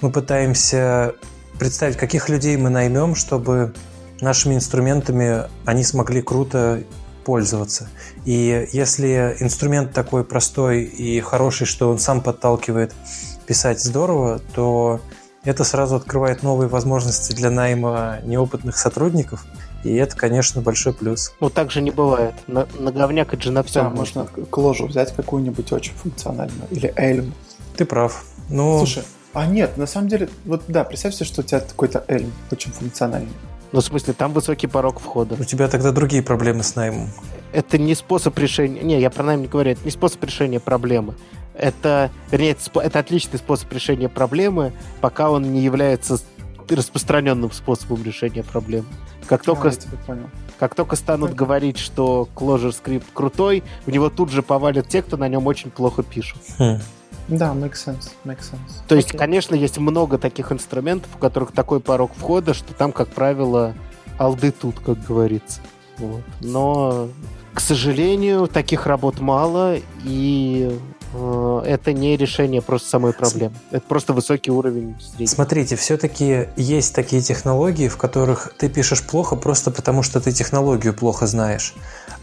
[0.00, 1.14] мы пытаемся
[1.58, 3.74] представить, каких людей мы наймем, чтобы
[4.20, 6.82] нашими инструментами они смогли круто
[7.24, 7.88] пользоваться.
[8.24, 12.94] И если инструмент такой простой и хороший, что он сам подталкивает
[13.46, 15.00] писать здорово, то
[15.44, 19.44] это сразу открывает новые возможности для найма неопытных сотрудников–
[19.84, 21.32] и это, конечно, большой плюс.
[21.40, 22.34] Ну, так же не бывает.
[22.46, 24.26] На, на говняк это же на всем да, можно.
[24.50, 26.68] кложу взять какую-нибудь очень функциональную.
[26.70, 27.32] Или Elm.
[27.76, 28.24] Ты прав.
[28.48, 28.78] Ну...
[28.78, 32.30] Слушай, а нет, на самом деле, вот да, представь себе, что у тебя какой-то Elm
[32.50, 33.32] очень функциональный.
[33.72, 35.36] Ну, в смысле, там высокий порог входа.
[35.38, 37.08] У тебя тогда другие проблемы с наймом.
[37.52, 38.82] Это не способ решения...
[38.82, 39.70] Не, я про найм не говорю.
[39.70, 41.14] Это не способ решения проблемы.
[41.54, 46.18] Это, вернее, это, это отличный способ решения проблемы, пока он не является
[46.76, 48.86] распространенным способом решения проблем.
[49.26, 49.72] Как только,
[50.08, 50.18] а,
[50.58, 55.16] как только станут говорить, что Clojure скрипт крутой, в него тут же повалят те, кто
[55.16, 56.40] на нем очень плохо пишут.
[56.58, 56.78] Хм.
[57.28, 58.82] Да, make sense, make sense.
[58.88, 58.98] То okay.
[58.98, 63.74] есть, конечно, есть много таких инструментов, у которых такой порог входа, что там, как правило,
[64.18, 65.60] алды тут, как говорится.
[65.98, 66.22] Вот.
[66.40, 67.08] Но,
[67.54, 70.76] к сожалению, таких работ мало, и
[71.12, 73.54] это не решение просто самой проблемы.
[73.70, 75.28] Это просто высокий уровень среднего.
[75.28, 80.94] Смотрите, все-таки есть такие технологии, в которых ты пишешь плохо просто потому, что ты технологию
[80.94, 81.74] плохо знаешь.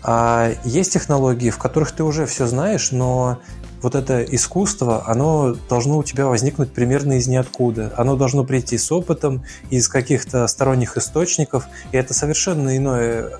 [0.03, 3.39] А есть технологии, в которых ты уже все знаешь, но
[3.81, 7.93] вот это искусство, оно должно у тебя возникнуть примерно из ниоткуда.
[7.97, 13.31] Оно должно прийти с опытом, из каких-то сторонних источников, и это совершенно иное.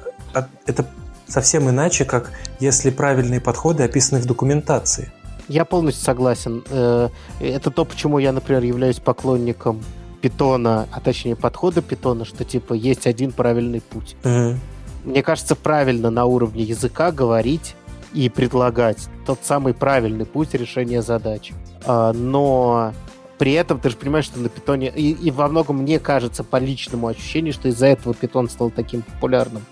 [0.66, 0.86] Это
[1.28, 5.12] совсем иначе, как если правильные подходы описаны в документации.
[5.48, 6.64] Я полностью согласен.
[6.70, 9.82] Э, это то, почему я, например, являюсь поклонником
[10.22, 14.16] питона, а точнее подхода питона, что типа есть один правильный путь.
[14.24, 14.56] Mm-hmm.
[15.06, 17.76] Мне кажется, правильно на уровне языка говорить
[18.14, 21.54] и предлагать тот самый правильный путь решения задач.
[21.86, 22.94] А, но
[23.38, 24.91] при этом ты же понимаешь, что на питоне...
[24.95, 29.04] И, и во многом мне кажется по личному ощущению, что из-за этого питон стал таким
[29.04, 29.63] популярным.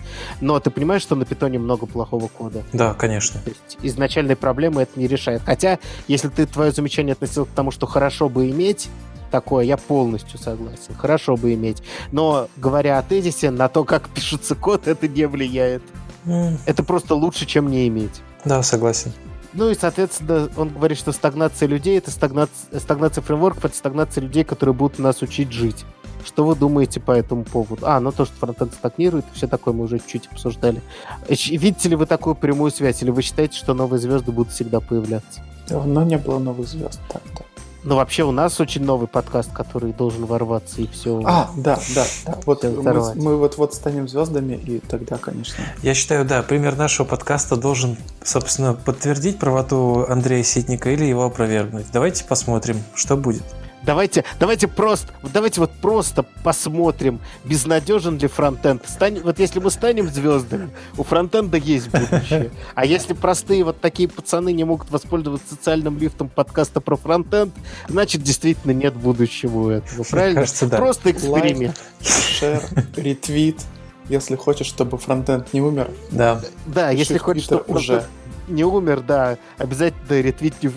[0.42, 2.64] Но ты понимаешь, что на питоне много плохого кода.
[2.74, 3.40] Да, конечно.
[3.42, 5.42] То есть изначальной проблемы это не решает.
[5.46, 8.90] Хотя, если ты твое замечание относил к тому, что хорошо бы иметь,
[9.32, 10.94] такое, я полностью согласен.
[10.98, 11.82] Хорошо бы иметь.
[12.12, 15.82] Но, говоря о тезисе, на то, как пишется код, это не влияет.
[16.26, 16.58] Mm.
[16.66, 18.22] Это просто лучше, чем не иметь.
[18.46, 19.12] Да, согласен.
[19.56, 24.44] Ну и, соответственно, он говорит, что стагнация людей— это стагнация, стагнация фреймворков, это стагнация людей,
[24.44, 25.86] которые будут нас учить жить.
[26.26, 27.86] Что вы думаете по этому поводу?
[27.88, 30.82] А, ну то, что фронтенд стагнирует, все такое мы уже чуть-чуть обсуждали.
[31.30, 35.42] Видите ли вы такую прямую связь, или вы считаете, что новые звезды будут всегда появляться?
[35.70, 37.55] Давно не было новых звезд, так, да.
[37.86, 41.22] Ну, вообще, у нас очень новый подкаст, который должен ворваться и все.
[41.24, 42.38] А, да, да, да.
[42.48, 45.64] Вот мы, мы вот-вот станем звездами, и тогда, конечно.
[45.84, 51.86] Я считаю, да, пример нашего подкаста должен, собственно, подтвердить правоту Андрея Ситника или его опровергнуть.
[51.94, 53.44] Давайте посмотрим, что будет.
[53.86, 58.82] Давайте, давайте просто, давайте вот просто посмотрим, безнадежен ли фронтенд.
[58.88, 62.52] Стань, вот если мы станем звездами, у фронтенда есть будущее.
[62.74, 67.54] А если простые вот такие пацаны не могут воспользоваться социальным лифтом подкаста про фронтенд,
[67.88, 70.04] значит, действительно нет будущего у этого.
[70.04, 70.42] Правильно?
[70.42, 70.78] Кажется, да.
[70.78, 71.80] Просто эксперимент.
[72.02, 72.64] Шер,
[72.96, 73.62] ретвит.
[74.10, 75.92] Если хочешь, чтобы фронтенд не умер.
[76.12, 76.42] Да.
[76.66, 78.06] Да, если хочешь, чтобы уже
[78.48, 80.70] не умер, да, обязательно ретвитни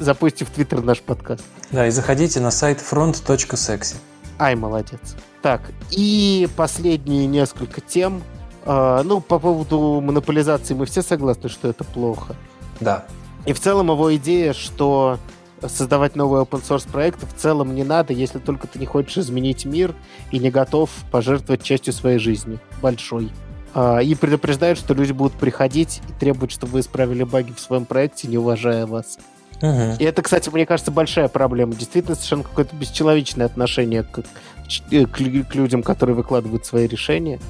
[0.00, 1.44] э, э, запусти в Твиттер наш подкаст.
[1.70, 3.96] Да, и заходите на сайт front.sexy.
[4.38, 5.16] Ай, молодец.
[5.42, 8.22] Так, и последние несколько тем.
[8.64, 12.34] Э, ну, по поводу монополизации мы все согласны, что это плохо.
[12.80, 13.04] Да.
[13.46, 15.18] И в целом его идея, что
[15.66, 19.64] создавать новый open source проект в целом не надо, если только ты не хочешь изменить
[19.64, 19.94] мир
[20.30, 23.30] и не готов пожертвовать частью своей жизни, большой.
[23.74, 27.84] А, и предупреждают, что люди будут приходить и требовать, чтобы вы исправили баги в своем
[27.84, 29.18] проекте, не уважая вас.
[29.62, 29.96] Угу.
[29.98, 31.74] И это, кстати, мне кажется, большая проблема.
[31.74, 37.40] Действительно, совершенно какое-то бесчеловечное отношение к, к, к людям, которые выкладывают свои решения.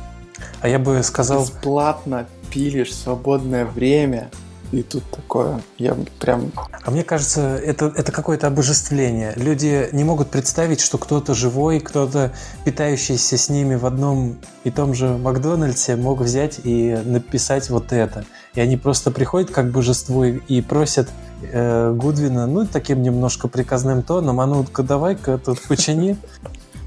[0.61, 1.43] А я бы сказал...
[1.43, 4.31] Бесплатно пилишь свободное время
[4.73, 6.53] и тут такое, я прям...
[6.85, 9.33] А мне кажется, это, это какое-то обожествление.
[9.35, 12.33] Люди не могут представить, что кто-то живой, кто-то
[12.65, 18.25] питающийся с ними в одном и том же Макдональдсе мог взять и написать вот это.
[18.55, 21.09] И они просто приходят как божество и просят
[21.43, 26.17] э, Гудвина, ну, таким немножко приказным тоном, а ну-ка давай-ка тут почини.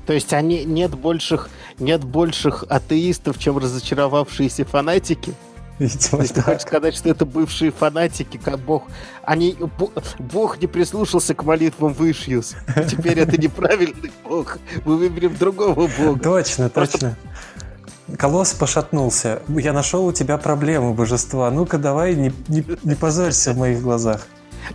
[0.05, 1.49] То есть они нет больших,
[1.79, 5.33] нет больших атеистов, чем разочаровавшиеся фанатики?
[5.79, 6.45] Видимо, Ты так.
[6.45, 8.83] хочешь сказать, что это бывшие фанатики, как Бог...
[9.23, 9.57] Они...
[10.19, 12.55] Бог не прислушался к молитвам Вышьюс.
[12.89, 14.59] Теперь это неправильный Бог.
[14.85, 16.19] Мы выберем другого Бога.
[16.19, 17.17] Точно, точно.
[18.17, 19.41] Колосс пошатнулся.
[19.47, 21.49] Я нашел у тебя проблему, божества.
[21.51, 24.27] Ну-ка, давай, не, не, не позорься в моих глазах.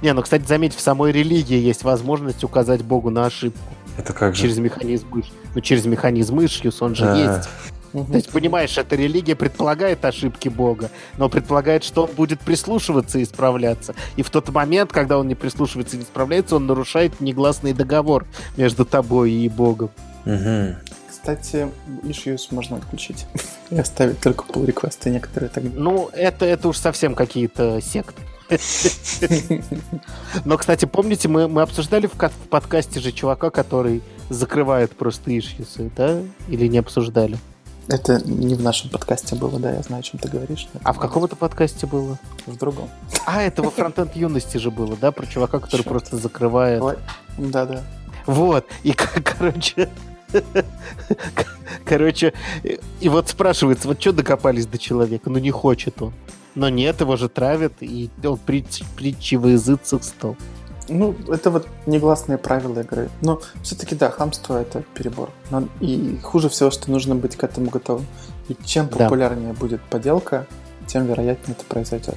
[0.02, 3.74] Не, ну, кстати, заметь, в самой религии есть возможность указать Богу на ошибку.
[3.96, 4.42] Это как же?
[4.42, 5.06] Через механизм
[5.54, 7.36] Ну, через механизм Ишьюс, он же а -а -а.
[7.36, 7.48] есть.
[7.92, 8.12] Угу.
[8.12, 13.22] То есть, понимаешь, эта религия предполагает ошибки Бога, но предполагает, что он будет прислушиваться и
[13.22, 13.94] исправляться.
[14.16, 18.26] И в тот момент, когда он не прислушивается и не справляется, он нарушает негласный договор
[18.56, 19.90] между тобой и Богом.
[20.26, 20.76] Угу.
[21.20, 21.68] Кстати,
[22.04, 23.26] issues можно отключить
[23.70, 25.64] и оставить только pull реквесты некоторые так.
[25.64, 28.22] Ну, это, это уж совсем какие-то секты.
[30.44, 34.00] Но, кстати, помните, мы, мы обсуждали в, в подкасте же чувака, который
[34.30, 36.22] закрывает просто ишьюсы, да?
[36.48, 37.36] Или не обсуждали?
[37.88, 40.68] Это не в нашем подкасте было, да, я знаю, о чем ты говоришь.
[40.84, 42.16] А в каком это подкасте было?
[42.46, 42.88] В другом.
[43.26, 45.88] А, это во фронтенд юности же было, да, про чувака, который Черт.
[45.88, 46.80] просто закрывает.
[47.38, 47.82] Да, да.
[48.24, 49.88] Вот, и, короче,
[51.84, 52.32] короче,
[53.00, 55.30] и вот спрашивается, вот что докопались до человека?
[55.30, 56.12] Ну, не хочет он.
[56.54, 60.36] Но нет, его же травят, и он притчи, притчи во языцах стал.
[60.88, 63.10] Ну, это вот негласные правила игры.
[63.20, 65.30] Но все-таки, да, хамство— это перебор.
[65.50, 68.06] Но, и хуже всего, что нужно быть к этому готовым.
[68.48, 69.58] И чем популярнее да.
[69.58, 70.46] будет поделка,
[70.86, 72.16] тем вероятнее это произойдет.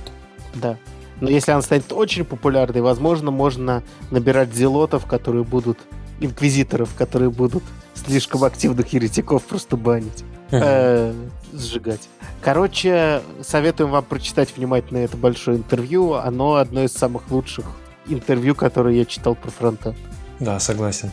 [0.56, 0.78] Да.
[1.20, 5.78] Но если она станет очень популярной, возможно, можно набирать зелотов, которые будут
[6.20, 7.64] инквизиторов, которые будут
[8.06, 11.14] слишком активных еретиков просто банить, э,
[11.54, 12.08] сжигать.
[12.42, 16.14] Короче, советуем вам прочитать внимательно это большое интервью.
[16.14, 17.66] Оно одно из самых лучших
[18.08, 19.96] интервью, которое я читал про фронта.
[20.40, 21.12] Да, согласен.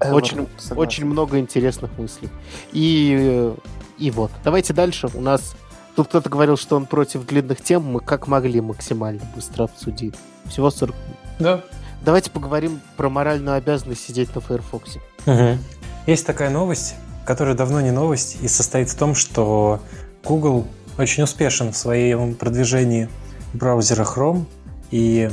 [0.00, 0.78] Э, очень, согласен.
[0.78, 2.28] очень много интересных мыслей.
[2.72, 3.52] И,
[3.98, 4.30] и вот.
[4.42, 5.08] Давайте дальше.
[5.14, 5.54] У нас
[5.94, 7.84] тут кто-то говорил, что он против длинных тем.
[7.84, 10.14] Мы как могли максимально быстро обсудить.
[10.46, 11.16] Всего 40 минут.
[11.38, 11.64] Да.
[12.04, 14.96] Давайте поговорим про моральную обязанность сидеть на Firefox.
[15.26, 15.58] Угу.
[16.06, 16.94] Есть такая новость,
[17.24, 19.80] которая давно не новость, и состоит в том, что
[20.24, 20.66] Google
[20.98, 23.08] очень успешен в своем продвижении
[23.52, 24.44] браузера Chrome,
[24.90, 25.30] и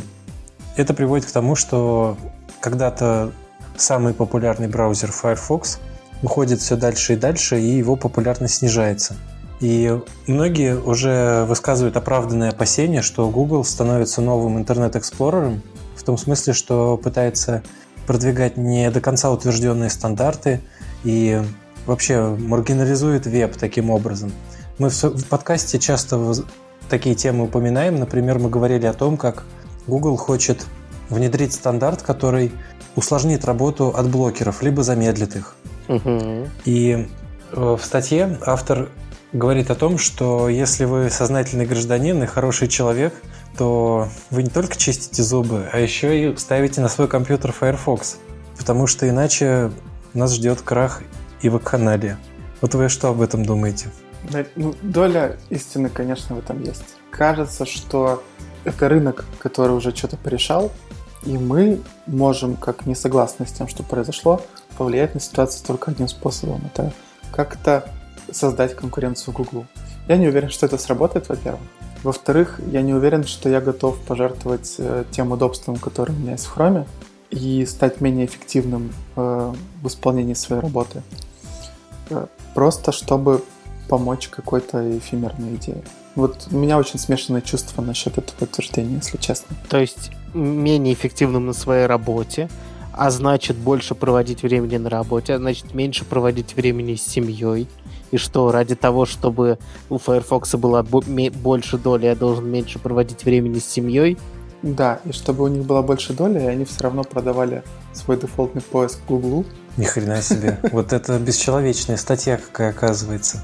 [0.75, 2.17] это приводит к тому, что
[2.61, 3.31] когда-то
[3.77, 5.79] самый популярный браузер Firefox
[6.21, 9.15] уходит все дальше и дальше, и его популярность снижается.
[9.59, 15.61] И многие уже высказывают оправданные опасения, что Google становится новым интернет-эксплорером,
[15.95, 17.61] в том смысле, что пытается
[18.09, 20.61] продвигать не до конца утвержденные стандарты
[21.03, 21.39] и
[21.85, 24.31] вообще маргинализует веб таким образом.
[24.79, 26.33] Мы в подкасте часто
[26.89, 27.99] такие темы упоминаем.
[27.99, 29.43] Например, мы говорили о том, как
[29.85, 30.65] Google хочет
[31.11, 32.51] внедрить стандарт, который
[32.95, 35.55] усложнит работу от блокеров, либо замедлит их.
[35.87, 36.47] Угу.
[36.65, 37.07] И
[37.51, 38.89] э, в статье автор
[39.33, 43.13] говорит о том, что если вы сознательный гражданин и хороший человек,
[43.59, 48.17] то вы не только чистите зубы, а еще и ставите на свой компьютер Firefox,
[48.57, 49.69] потому что иначе
[50.13, 51.01] нас ждет крах
[51.41, 52.17] и вакханалия.
[52.61, 53.89] Вот вы что об этом думаете?
[54.55, 56.95] Ну, доля истины, конечно, в этом есть.
[57.11, 58.23] Кажется, что
[58.63, 60.71] это рынок, который уже что-то порешал,
[61.23, 64.41] и мы можем, как не согласны с тем, что произошло,
[64.77, 66.61] повлиять на ситуацию только одним способом.
[66.73, 66.93] Это
[67.35, 67.91] как-то
[68.31, 69.65] создать конкуренцию Google.
[70.07, 71.59] Я не уверен, что это сработает, во-первых.
[72.03, 76.45] Во-вторых, я не уверен, что я готов пожертвовать э, тем удобством, которое у меня есть
[76.45, 76.87] в Chrome,
[77.29, 81.03] и стать менее эффективным э, в исполнении своей работы.
[82.09, 83.43] Э, просто чтобы
[83.89, 85.83] помочь какой-то эфемерной идее.
[86.15, 89.55] Вот у меня очень смешанные чувства насчет этого утверждения, если честно.
[89.67, 92.49] То есть менее эффективным на своей работе,
[92.93, 97.67] а значит больше проводить времени на работе, а значит меньше проводить времени с семьей.
[98.11, 99.59] И что, ради того, чтобы
[99.89, 104.17] у Firefox была больше доли, я должен меньше проводить времени с семьей?
[104.61, 107.63] Да, и чтобы у них была больше доли, они все равно продавали
[107.93, 109.45] свой дефолтный поиск Гуглу.
[109.77, 110.59] Ни хрена себе.
[110.71, 113.43] Вот это бесчеловечная статья какая оказывается.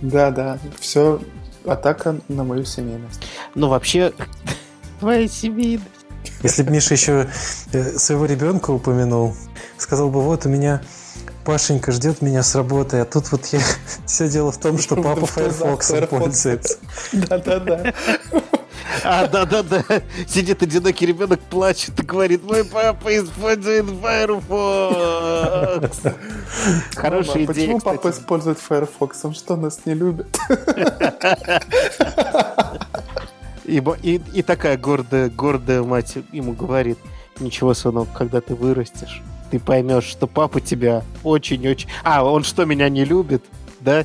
[0.00, 0.58] Да, да.
[0.78, 1.20] Все
[1.66, 3.22] атака на мою семейность.
[3.54, 4.12] Ну, вообще,
[5.00, 5.84] твоя семейность.
[6.42, 7.28] Если бы Миша еще
[7.72, 9.34] э, своего ребенка упомянул,
[9.76, 10.80] сказал бы, вот у меня
[11.44, 13.60] Пашенька ждет меня с работы, а тут вот я...
[14.06, 16.78] Все дело в том, что папа Firefox пользуется.
[17.12, 17.92] Да-да-да.
[19.04, 19.84] А, да-да-да.
[20.26, 25.98] Сидит одинокий ребенок, плачет и говорит, мой папа использует Firefox.
[26.94, 27.96] Хорошая Мама, идея, Почему кстати.
[27.96, 29.24] папа использует Firefox?
[29.24, 30.38] Он что, нас не любит?
[33.64, 36.98] И, и, и такая гордая, гордая мать ему говорит,
[37.38, 41.88] ничего, сынок, когда ты вырастешь, ты поймешь, что папа тебя очень-очень...
[42.04, 43.44] А, он что, меня не любит?
[43.80, 44.04] Да?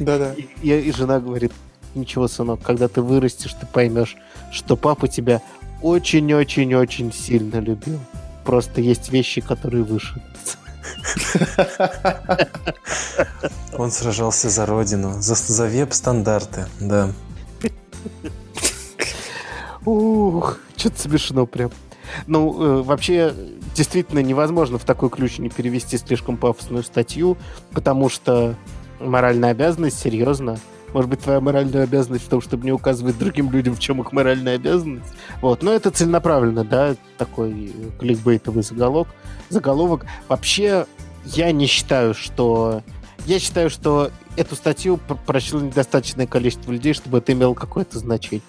[0.00, 0.34] Да-да.
[0.34, 1.52] И, и- и жена говорит,
[1.94, 4.16] ничего, сынок, когда ты вырастешь, ты поймешь,
[4.52, 5.40] что папа тебя
[5.82, 7.98] очень-очень-очень сильно любил.
[8.44, 10.22] Просто есть вещи, которые выше.
[13.76, 17.12] Он сражался за родину, за, за веб-стандарты, да.
[19.84, 21.70] Ух, что-то смешно прям.
[22.26, 23.34] Ну, э, вообще,
[23.74, 27.36] действительно невозможно в такой ключ не перевести слишком пафосную статью,
[27.72, 28.56] потому что
[28.98, 30.58] моральная обязанность, серьезно.
[30.92, 34.12] Может быть, твоя моральная обязанность в том, чтобы не указывать другим людям, в чем их
[34.12, 35.12] моральная обязанность.
[35.40, 39.08] Вот, но это целенаправленно, да, такой э, кликбейтовый заголовок.
[39.50, 40.04] Заголовок.
[40.28, 40.86] Вообще,
[41.24, 42.82] я не считаю, что...
[43.26, 48.42] Я считаю, что эту статью пр- прочло недостаточное количество людей, чтобы это имело какое-то значение.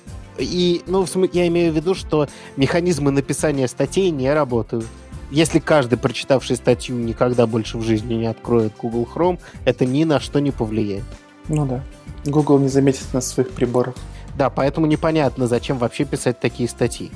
[0.43, 2.27] И, ну, я имею в виду, что
[2.57, 4.85] механизмы написания статей не работают.
[5.31, 10.19] Если каждый, прочитавший статью, никогда больше в жизни не откроет Google Chrome, это ни на
[10.19, 11.05] что не повлияет.
[11.47, 11.83] Ну да.
[12.25, 13.95] Google не заметит на своих приборах.
[14.37, 17.11] Да, поэтому непонятно, зачем вообще писать такие статьи.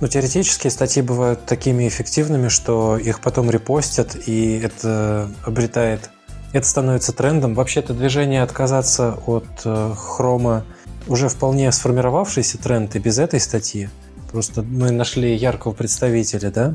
[0.00, 6.10] Ну, теоретически статьи бывают такими эффективными, что их потом репостят, и это обретает...
[6.52, 7.54] Это становится трендом.
[7.54, 10.64] Вообще, это движение отказаться от э, хрома
[11.06, 13.88] уже вполне сформировавшийся тренд и без этой статьи.
[14.30, 16.74] Просто мы нашли яркого представителя, да?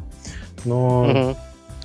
[0.66, 1.36] Но Мгм.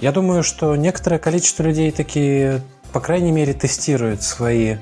[0.00, 2.62] я думаю, что некоторое количество людей такие,
[2.92, 4.78] по крайней мере, тестируют свои э,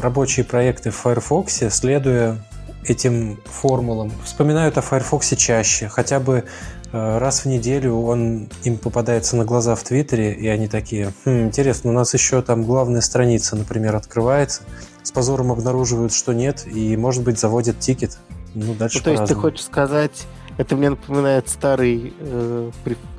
[0.00, 2.38] рабочие проекты в Firefox, следуя
[2.86, 4.12] этим формулам.
[4.24, 6.44] Вспоминают о Firefox чаще, хотя бы
[6.92, 11.44] э, раз в неделю он им попадается на глаза в Твиттере, и они такие, «Хм,
[11.44, 14.62] интересно, у нас еще там главная страница, например, открывается,
[15.04, 18.18] с позором обнаруживают, что нет, и, может быть, заводят тикет.
[18.54, 20.26] Ну, дальше Ну, то есть ты хочешь сказать,
[20.56, 22.70] это мне напоминает старый э,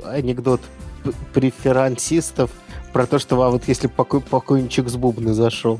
[0.04, 0.62] анекдот
[1.34, 2.50] преферансистов
[2.92, 5.80] про то, что а вот если покой, покойничек с бубны зашел.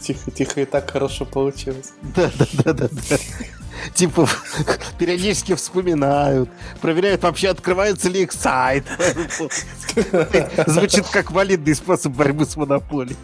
[0.00, 1.92] Тихо, тихо, и так хорошо получилось.
[2.14, 3.16] Да, да, да, да, да.
[3.92, 4.28] Типа
[4.98, 6.48] периодически вспоминают,
[6.80, 8.84] проверяют вообще, открывается ли их сайт.
[10.66, 13.16] Звучит как валидный способ борьбы с монополией.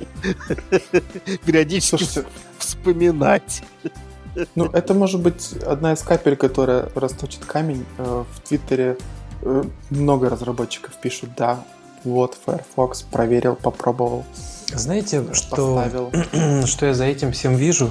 [1.44, 2.26] Периодически Слушайте,
[2.58, 3.62] вспоминать.
[4.54, 7.86] ну это может быть одна из капель, которая расточит камень.
[7.98, 8.96] Э, В Твиттере
[9.42, 11.64] э, много разработчиков пишут, да,
[12.04, 14.24] вот Firefox проверил, попробовал,
[14.68, 15.74] Знаете, что...
[15.76, 16.66] поставил.
[16.66, 17.90] что я за этим всем вижу,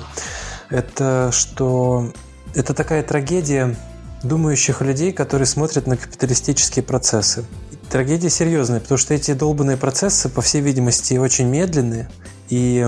[0.69, 2.11] это что
[2.55, 3.75] это такая трагедия
[4.23, 7.45] думающих людей, которые смотрят на капиталистические процессы.
[7.89, 12.09] Трагедия серьезная, потому что эти долбанные процессы, по всей видимости, очень медленные.
[12.49, 12.85] И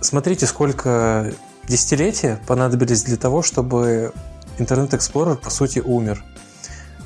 [0.00, 1.32] смотрите, сколько
[1.68, 4.12] десятилетия понадобились для того, чтобы
[4.58, 6.24] Internet Explorer, по сути, умер.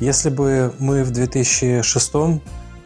[0.01, 2.13] Если бы мы в 2006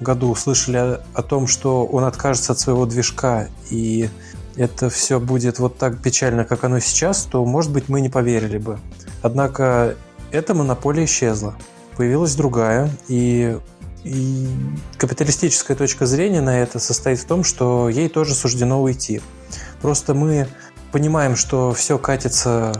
[0.00, 4.08] году слышали о, о том, что он откажется от своего движка и
[4.56, 8.58] это все будет вот так печально, как оно сейчас, то, может быть, мы не поверили
[8.58, 8.78] бы.
[9.22, 9.96] Однако
[10.30, 11.56] эта монополия исчезла.
[11.96, 13.58] Появилась другая, и,
[14.04, 14.48] и
[14.96, 19.20] капиталистическая точка зрения на это состоит в том, что ей тоже суждено уйти.
[19.82, 20.48] Просто мы
[20.92, 22.72] понимаем, что все катится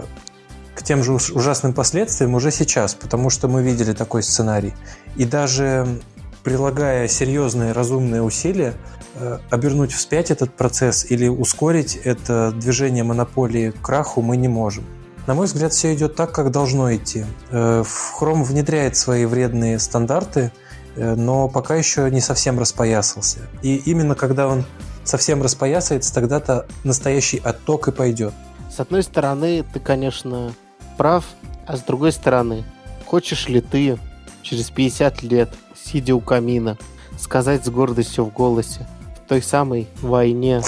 [0.75, 4.73] к тем же уж- ужасным последствиям уже сейчас, потому что мы видели такой сценарий.
[5.17, 6.01] И даже
[6.43, 8.75] прилагая серьезные разумные усилия,
[9.15, 14.85] э, обернуть вспять этот процесс или ускорить это движение монополии к краху мы не можем.
[15.27, 17.25] На мой взгляд, все идет так, как должно идти.
[17.51, 17.85] Э,
[18.19, 20.51] Chrome внедряет свои вредные стандарты,
[20.97, 23.41] э, но пока еще не совсем распоясался.
[23.63, 24.65] И именно когда он
[25.05, 28.35] совсем распоясается, тогда-то настоящий отток и пойдет.
[28.75, 30.53] С одной стороны, ты, конечно,
[30.97, 31.25] прав,
[31.67, 32.65] а с другой стороны,
[33.07, 33.99] хочешь ли ты
[34.43, 35.51] через 50 лет,
[35.91, 36.79] сидя у камина,
[37.19, 38.87] сказать с гордостью в голосе,
[39.17, 40.63] в той самой войне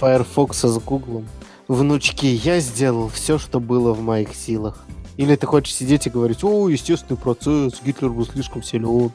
[0.00, 1.26] Firefox с Гуглом,
[1.68, 4.84] внучки, я сделал все, что было в моих силах.
[5.16, 9.12] Или ты хочешь сидеть и говорить, о, естественный процесс, Гитлер был слишком силен.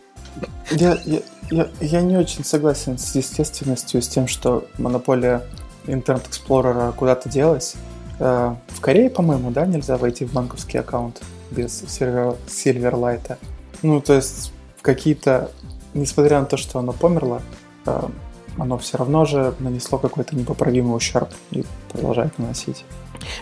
[0.71, 5.43] Я, я, я, я не очень согласен с естественностью, с тем, что монополия
[5.85, 7.75] Explorer куда-то делась.
[8.19, 13.37] Э, в Корее, по-моему, да, нельзя войти в банковский аккаунт без сервер, Silverlight.
[13.81, 14.51] Ну, то есть
[14.85, 15.51] какие-то,
[15.95, 17.41] несмотря на то, что оно померло,
[17.85, 18.01] э,
[18.57, 22.85] оно все равно же нанесло какой-то непоправимый ущерб и продолжает наносить.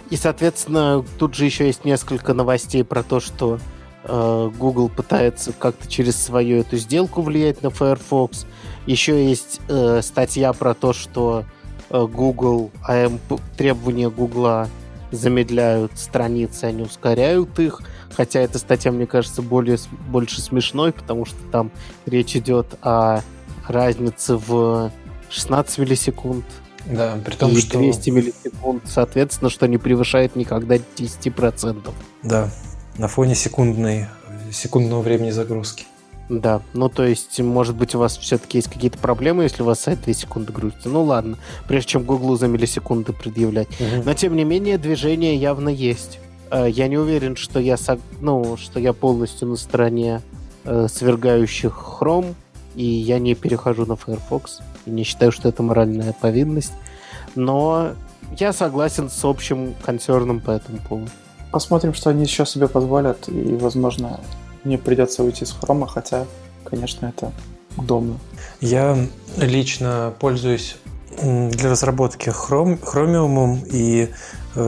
[0.09, 3.59] И, соответственно, тут же еще есть несколько новостей про то, что
[4.05, 8.45] э, Google пытается как-то через свою эту сделку влиять на Firefox.
[8.85, 11.43] Еще есть э, статья про то, что
[11.89, 13.19] э, Google, АМ,
[13.57, 14.67] требования Google
[15.11, 17.81] замедляют страницы, они ускоряют их.
[18.15, 19.77] Хотя эта статья, мне кажется, более,
[20.09, 21.71] больше смешной, потому что там
[22.05, 23.21] речь идет о
[23.67, 24.91] разнице в
[25.29, 26.45] 16 миллисекунд
[26.85, 27.77] да, при том, и что...
[27.77, 31.91] 200 миллисекунд, соответственно, что не превышает никогда 10%.
[32.23, 32.49] Да,
[32.97, 34.07] на фоне секундной,
[34.51, 35.85] секундного времени загрузки.
[36.29, 39.81] Да, ну то есть, может быть, у вас все-таки есть какие-то проблемы, если у вас
[39.81, 40.89] сайт 2 секунды грузится.
[40.89, 41.37] Ну ладно,
[41.67, 43.67] прежде чем Гуглу за миллисекунды предъявлять.
[43.79, 44.05] Мгм.
[44.05, 46.19] Но тем не менее, движение явно есть.
[46.53, 50.21] Э, Я не уверен, что я, сог- ну, что я полностью на стороне
[50.65, 52.35] э, свергающих Chrome,
[52.75, 54.59] и я не перехожу на Firefox.
[54.85, 56.73] И не считаю, что это моральная повинность.
[57.35, 57.93] Но
[58.39, 61.09] я согласен с общим консерном по этому поводу.
[61.51, 64.19] Посмотрим, что они еще себе позволят, и, возможно,
[64.63, 66.25] мне придется уйти с хрома, хотя,
[66.63, 67.31] конечно, это
[67.77, 68.15] удобно.
[68.61, 68.97] Я
[69.37, 70.77] лично пользуюсь
[71.21, 74.09] для разработки Chrome, Chromium, и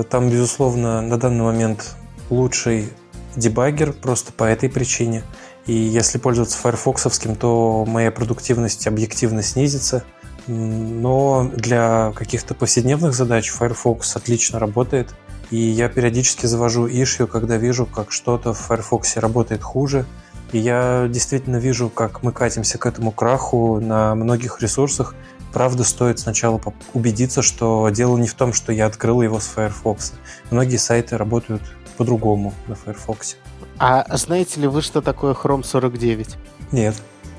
[0.09, 1.95] там, безусловно, на данный момент
[2.29, 2.89] лучший
[3.35, 5.23] дебаггер просто по этой причине.
[5.65, 10.03] И если пользоваться Firefoxовским, то моя продуктивность объективно снизится.
[10.47, 15.15] Но для каких-то повседневных задач Firefox отлично работает.
[15.49, 20.05] И я периодически завожу issue, когда вижу, как что-то в Firefox работает хуже.
[20.51, 25.15] И я действительно вижу, как мы катимся к этому краху на многих ресурсах.
[25.55, 26.59] Правда, стоит сначала
[26.93, 30.11] убедиться, что дело не в том, что я открыл его с Firefox.
[30.51, 31.61] Многие сайты работают
[31.95, 33.37] по-другому на Firefox.
[33.79, 36.35] А знаете ли вы, что такое Chrome 49?
[36.73, 36.95] Нет,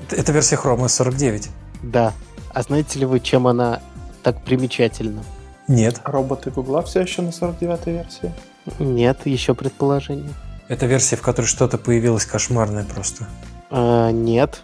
[0.07, 1.49] это- это версия Chrome 49.
[1.83, 2.11] Да.
[2.55, 3.81] А знаете ли вы, чем она
[4.23, 5.23] так примечательна?
[5.67, 8.33] Нет, Роботы Гугла все еще на 49-й версии?
[8.79, 10.33] Нет, еще предположение.
[10.69, 13.27] это версия, в которой что-то появилось кошмарное просто.
[13.69, 14.63] А, нет.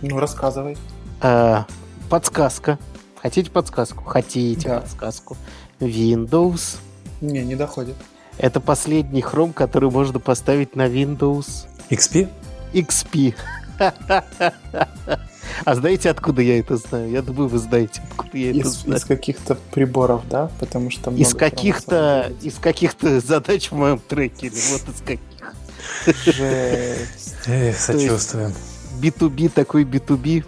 [0.00, 0.78] Ну, рассказывай.
[1.20, 1.66] А,
[2.14, 2.78] подсказка.
[3.20, 4.04] Хотите подсказку?
[4.04, 4.80] Хотите Да.
[4.80, 5.36] подсказку.
[5.80, 6.76] Windows.
[7.20, 7.96] Не, не доходит.
[8.38, 12.28] Это последний Chrome, который можно поставить на Windows XP?
[12.72, 13.34] XP.
[15.64, 17.10] А знаете, откуда я это знаю?
[17.10, 18.98] Я думаю, вы знаете, откуда я это Из, знаю.
[18.98, 20.50] из каких-то приборов, да?
[20.58, 22.44] Потому что Из каких-то 49.
[22.44, 24.52] из каких-то задач в моем трекере.
[24.72, 26.34] Вот из каких.
[26.34, 27.34] Жесть.
[27.46, 28.52] Эх, сочувствуем.
[29.00, 30.44] B2B такой B2B.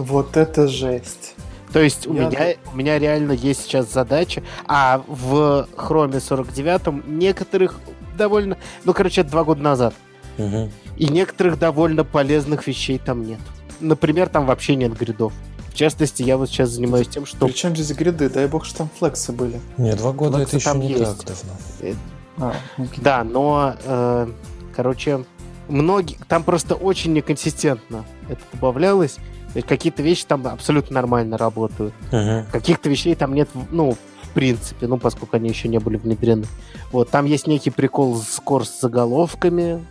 [0.00, 1.34] Вот это жесть.
[1.72, 7.06] То есть у Я- меня, у меня реально есть сейчас задача, а в Chrome 49
[7.06, 7.78] некоторых
[8.18, 9.94] довольно, ну, короче, это два года назад,
[10.36, 10.70] Мгм.
[10.96, 13.38] и некоторых довольно полезных вещей там нет.
[13.78, 15.32] Например, там вообще нет гридов.
[15.68, 17.46] В частности, я вот сейчас занимаюсь тем, что...
[17.46, 18.28] Причем здесь гриды?
[18.28, 19.60] Дай бог, что там флексы были.
[19.78, 21.24] Не, два года Флексы это еще там не есть.
[21.24, 21.96] так давно.
[22.38, 22.98] А, окей.
[23.04, 24.28] Да, но, э,
[24.74, 25.24] короче,
[25.68, 26.16] многие...
[26.26, 29.16] Там просто очень неконсистентно это добавлялось.
[29.52, 31.92] То есть Какие-то вещи там абсолютно нормально работают.
[32.12, 32.46] Мгм.
[32.52, 33.92] Каких-то вещей там нет, ну,
[34.22, 36.44] в принципе, ну, поскольку они еще не были внедрены.
[36.92, 39.84] Вот, там есть некий прикол с корс заголовками,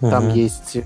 [0.00, 0.34] там Мгм.
[0.34, 0.76] есть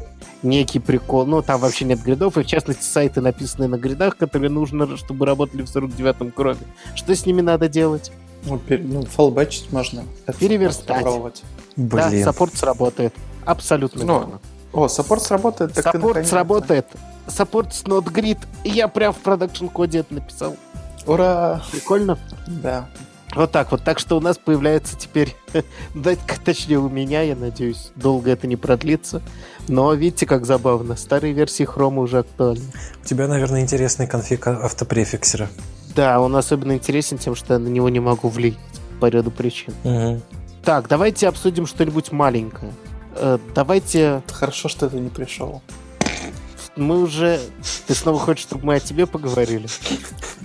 [0.44, 4.50] некий прикол, ну, там вообще нет гридов, и в частности сайты, написанные на гридах, которые
[4.50, 6.58] нужно, чтобы работали в 49-м кроме.
[6.94, 8.12] Что с ними надо делать?
[8.44, 10.04] Ну, пер- ну, фалбэчить можно.
[10.38, 10.96] Переверстать.
[10.98, 11.42] попробовать.
[11.76, 12.24] Да, Блин.
[12.24, 13.14] supports сработает.
[13.44, 14.40] Абсолютно Ну, верно.
[14.72, 15.74] О, supports сработает.
[15.74, 16.86] так Supports сработает.
[17.26, 18.38] Supports not grid.
[18.64, 20.56] И я прям в продакшн коде это написал.
[21.06, 21.62] Ура!
[21.70, 22.18] Прикольно?
[22.46, 22.88] Да.
[23.34, 23.82] Вот так вот.
[23.82, 25.34] Так что у нас появляется теперь,
[26.44, 29.22] точнее у меня, я надеюсь, долго это не продлится.
[29.68, 30.96] Но видите, как забавно.
[30.96, 32.64] Старые версии хрома уже актуальны.
[33.02, 35.48] У тебя, наверное, интересный конфиг автопрефиксера.
[35.94, 38.58] Да, он особенно интересен тем, что я на него не могу влиять
[39.00, 39.74] по ряду причин.
[39.84, 40.22] Мгм.
[40.64, 42.72] Так, давайте обсудим что-нибудь маленькое.
[43.16, 44.22] Э, давайте...
[44.32, 45.62] Хорошо, что ты не пришел.
[46.76, 47.40] Мы уже...
[47.86, 49.68] Ты снова хочешь, чтобы мы о тебе поговорили?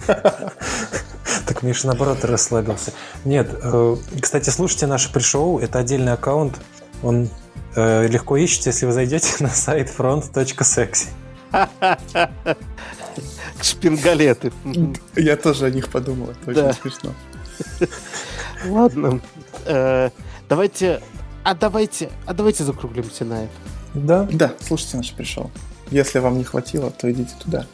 [0.05, 2.91] Так Миша, наоборот, расслабился.
[3.25, 6.57] Нет, э, кстати, слушайте наше пришоу, это отдельный аккаунт.
[7.03, 7.29] Он
[7.75, 11.07] э, легко ищется, если вы зайдете на сайт front.sexy.
[13.61, 14.51] Шпингалеты.
[15.15, 16.31] Я тоже о них подумал.
[16.45, 16.65] Это Да.
[16.69, 17.13] очень смешно.
[18.65, 19.21] Ладно.
[20.49, 21.01] Давайте...
[21.47, 23.53] а давайте, а давайте закруглимся на это.
[23.93, 24.27] Да.
[24.29, 25.49] Да, слушайте наш пришел.
[25.91, 27.65] Если вам не хватило, то идите туда.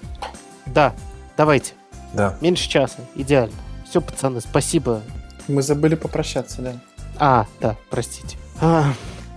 [0.67, 0.93] Да,
[1.35, 1.73] давайте.
[2.13, 2.37] Да.
[2.39, 3.55] Меньше часа, идеально.
[3.89, 5.01] Все, пацаны, спасибо.
[5.47, 6.75] Мы забыли попрощаться, да.
[7.17, 8.37] А, да, простите.
[8.61, 8.93] А,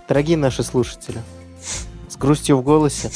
[0.07, 1.19] дорогие наши слушатели,
[2.07, 3.09] с грустью в голосе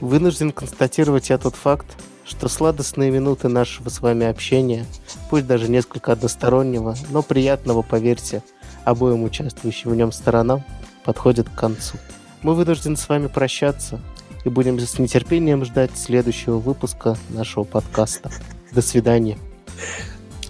[0.00, 4.86] вынужден констатировать я тот факт, что сладостные минуты нашего с вами общения,
[5.30, 8.44] пусть даже несколько одностороннего, но приятного, поверьте,
[8.84, 10.62] обоим участвующим в нем сторонам,
[11.04, 11.98] подходят к концу.
[12.42, 14.00] Мы вынуждены с вами прощаться
[14.44, 18.30] и будем с нетерпением ждать следующего выпуска нашего подкаста.
[18.72, 19.38] До свидания.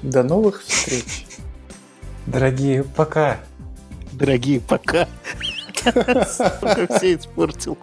[0.02, 1.26] До новых встреч.
[2.26, 3.38] Дорогие, пока.
[4.12, 5.08] Дорогие, пока.
[5.74, 7.76] Все испортил.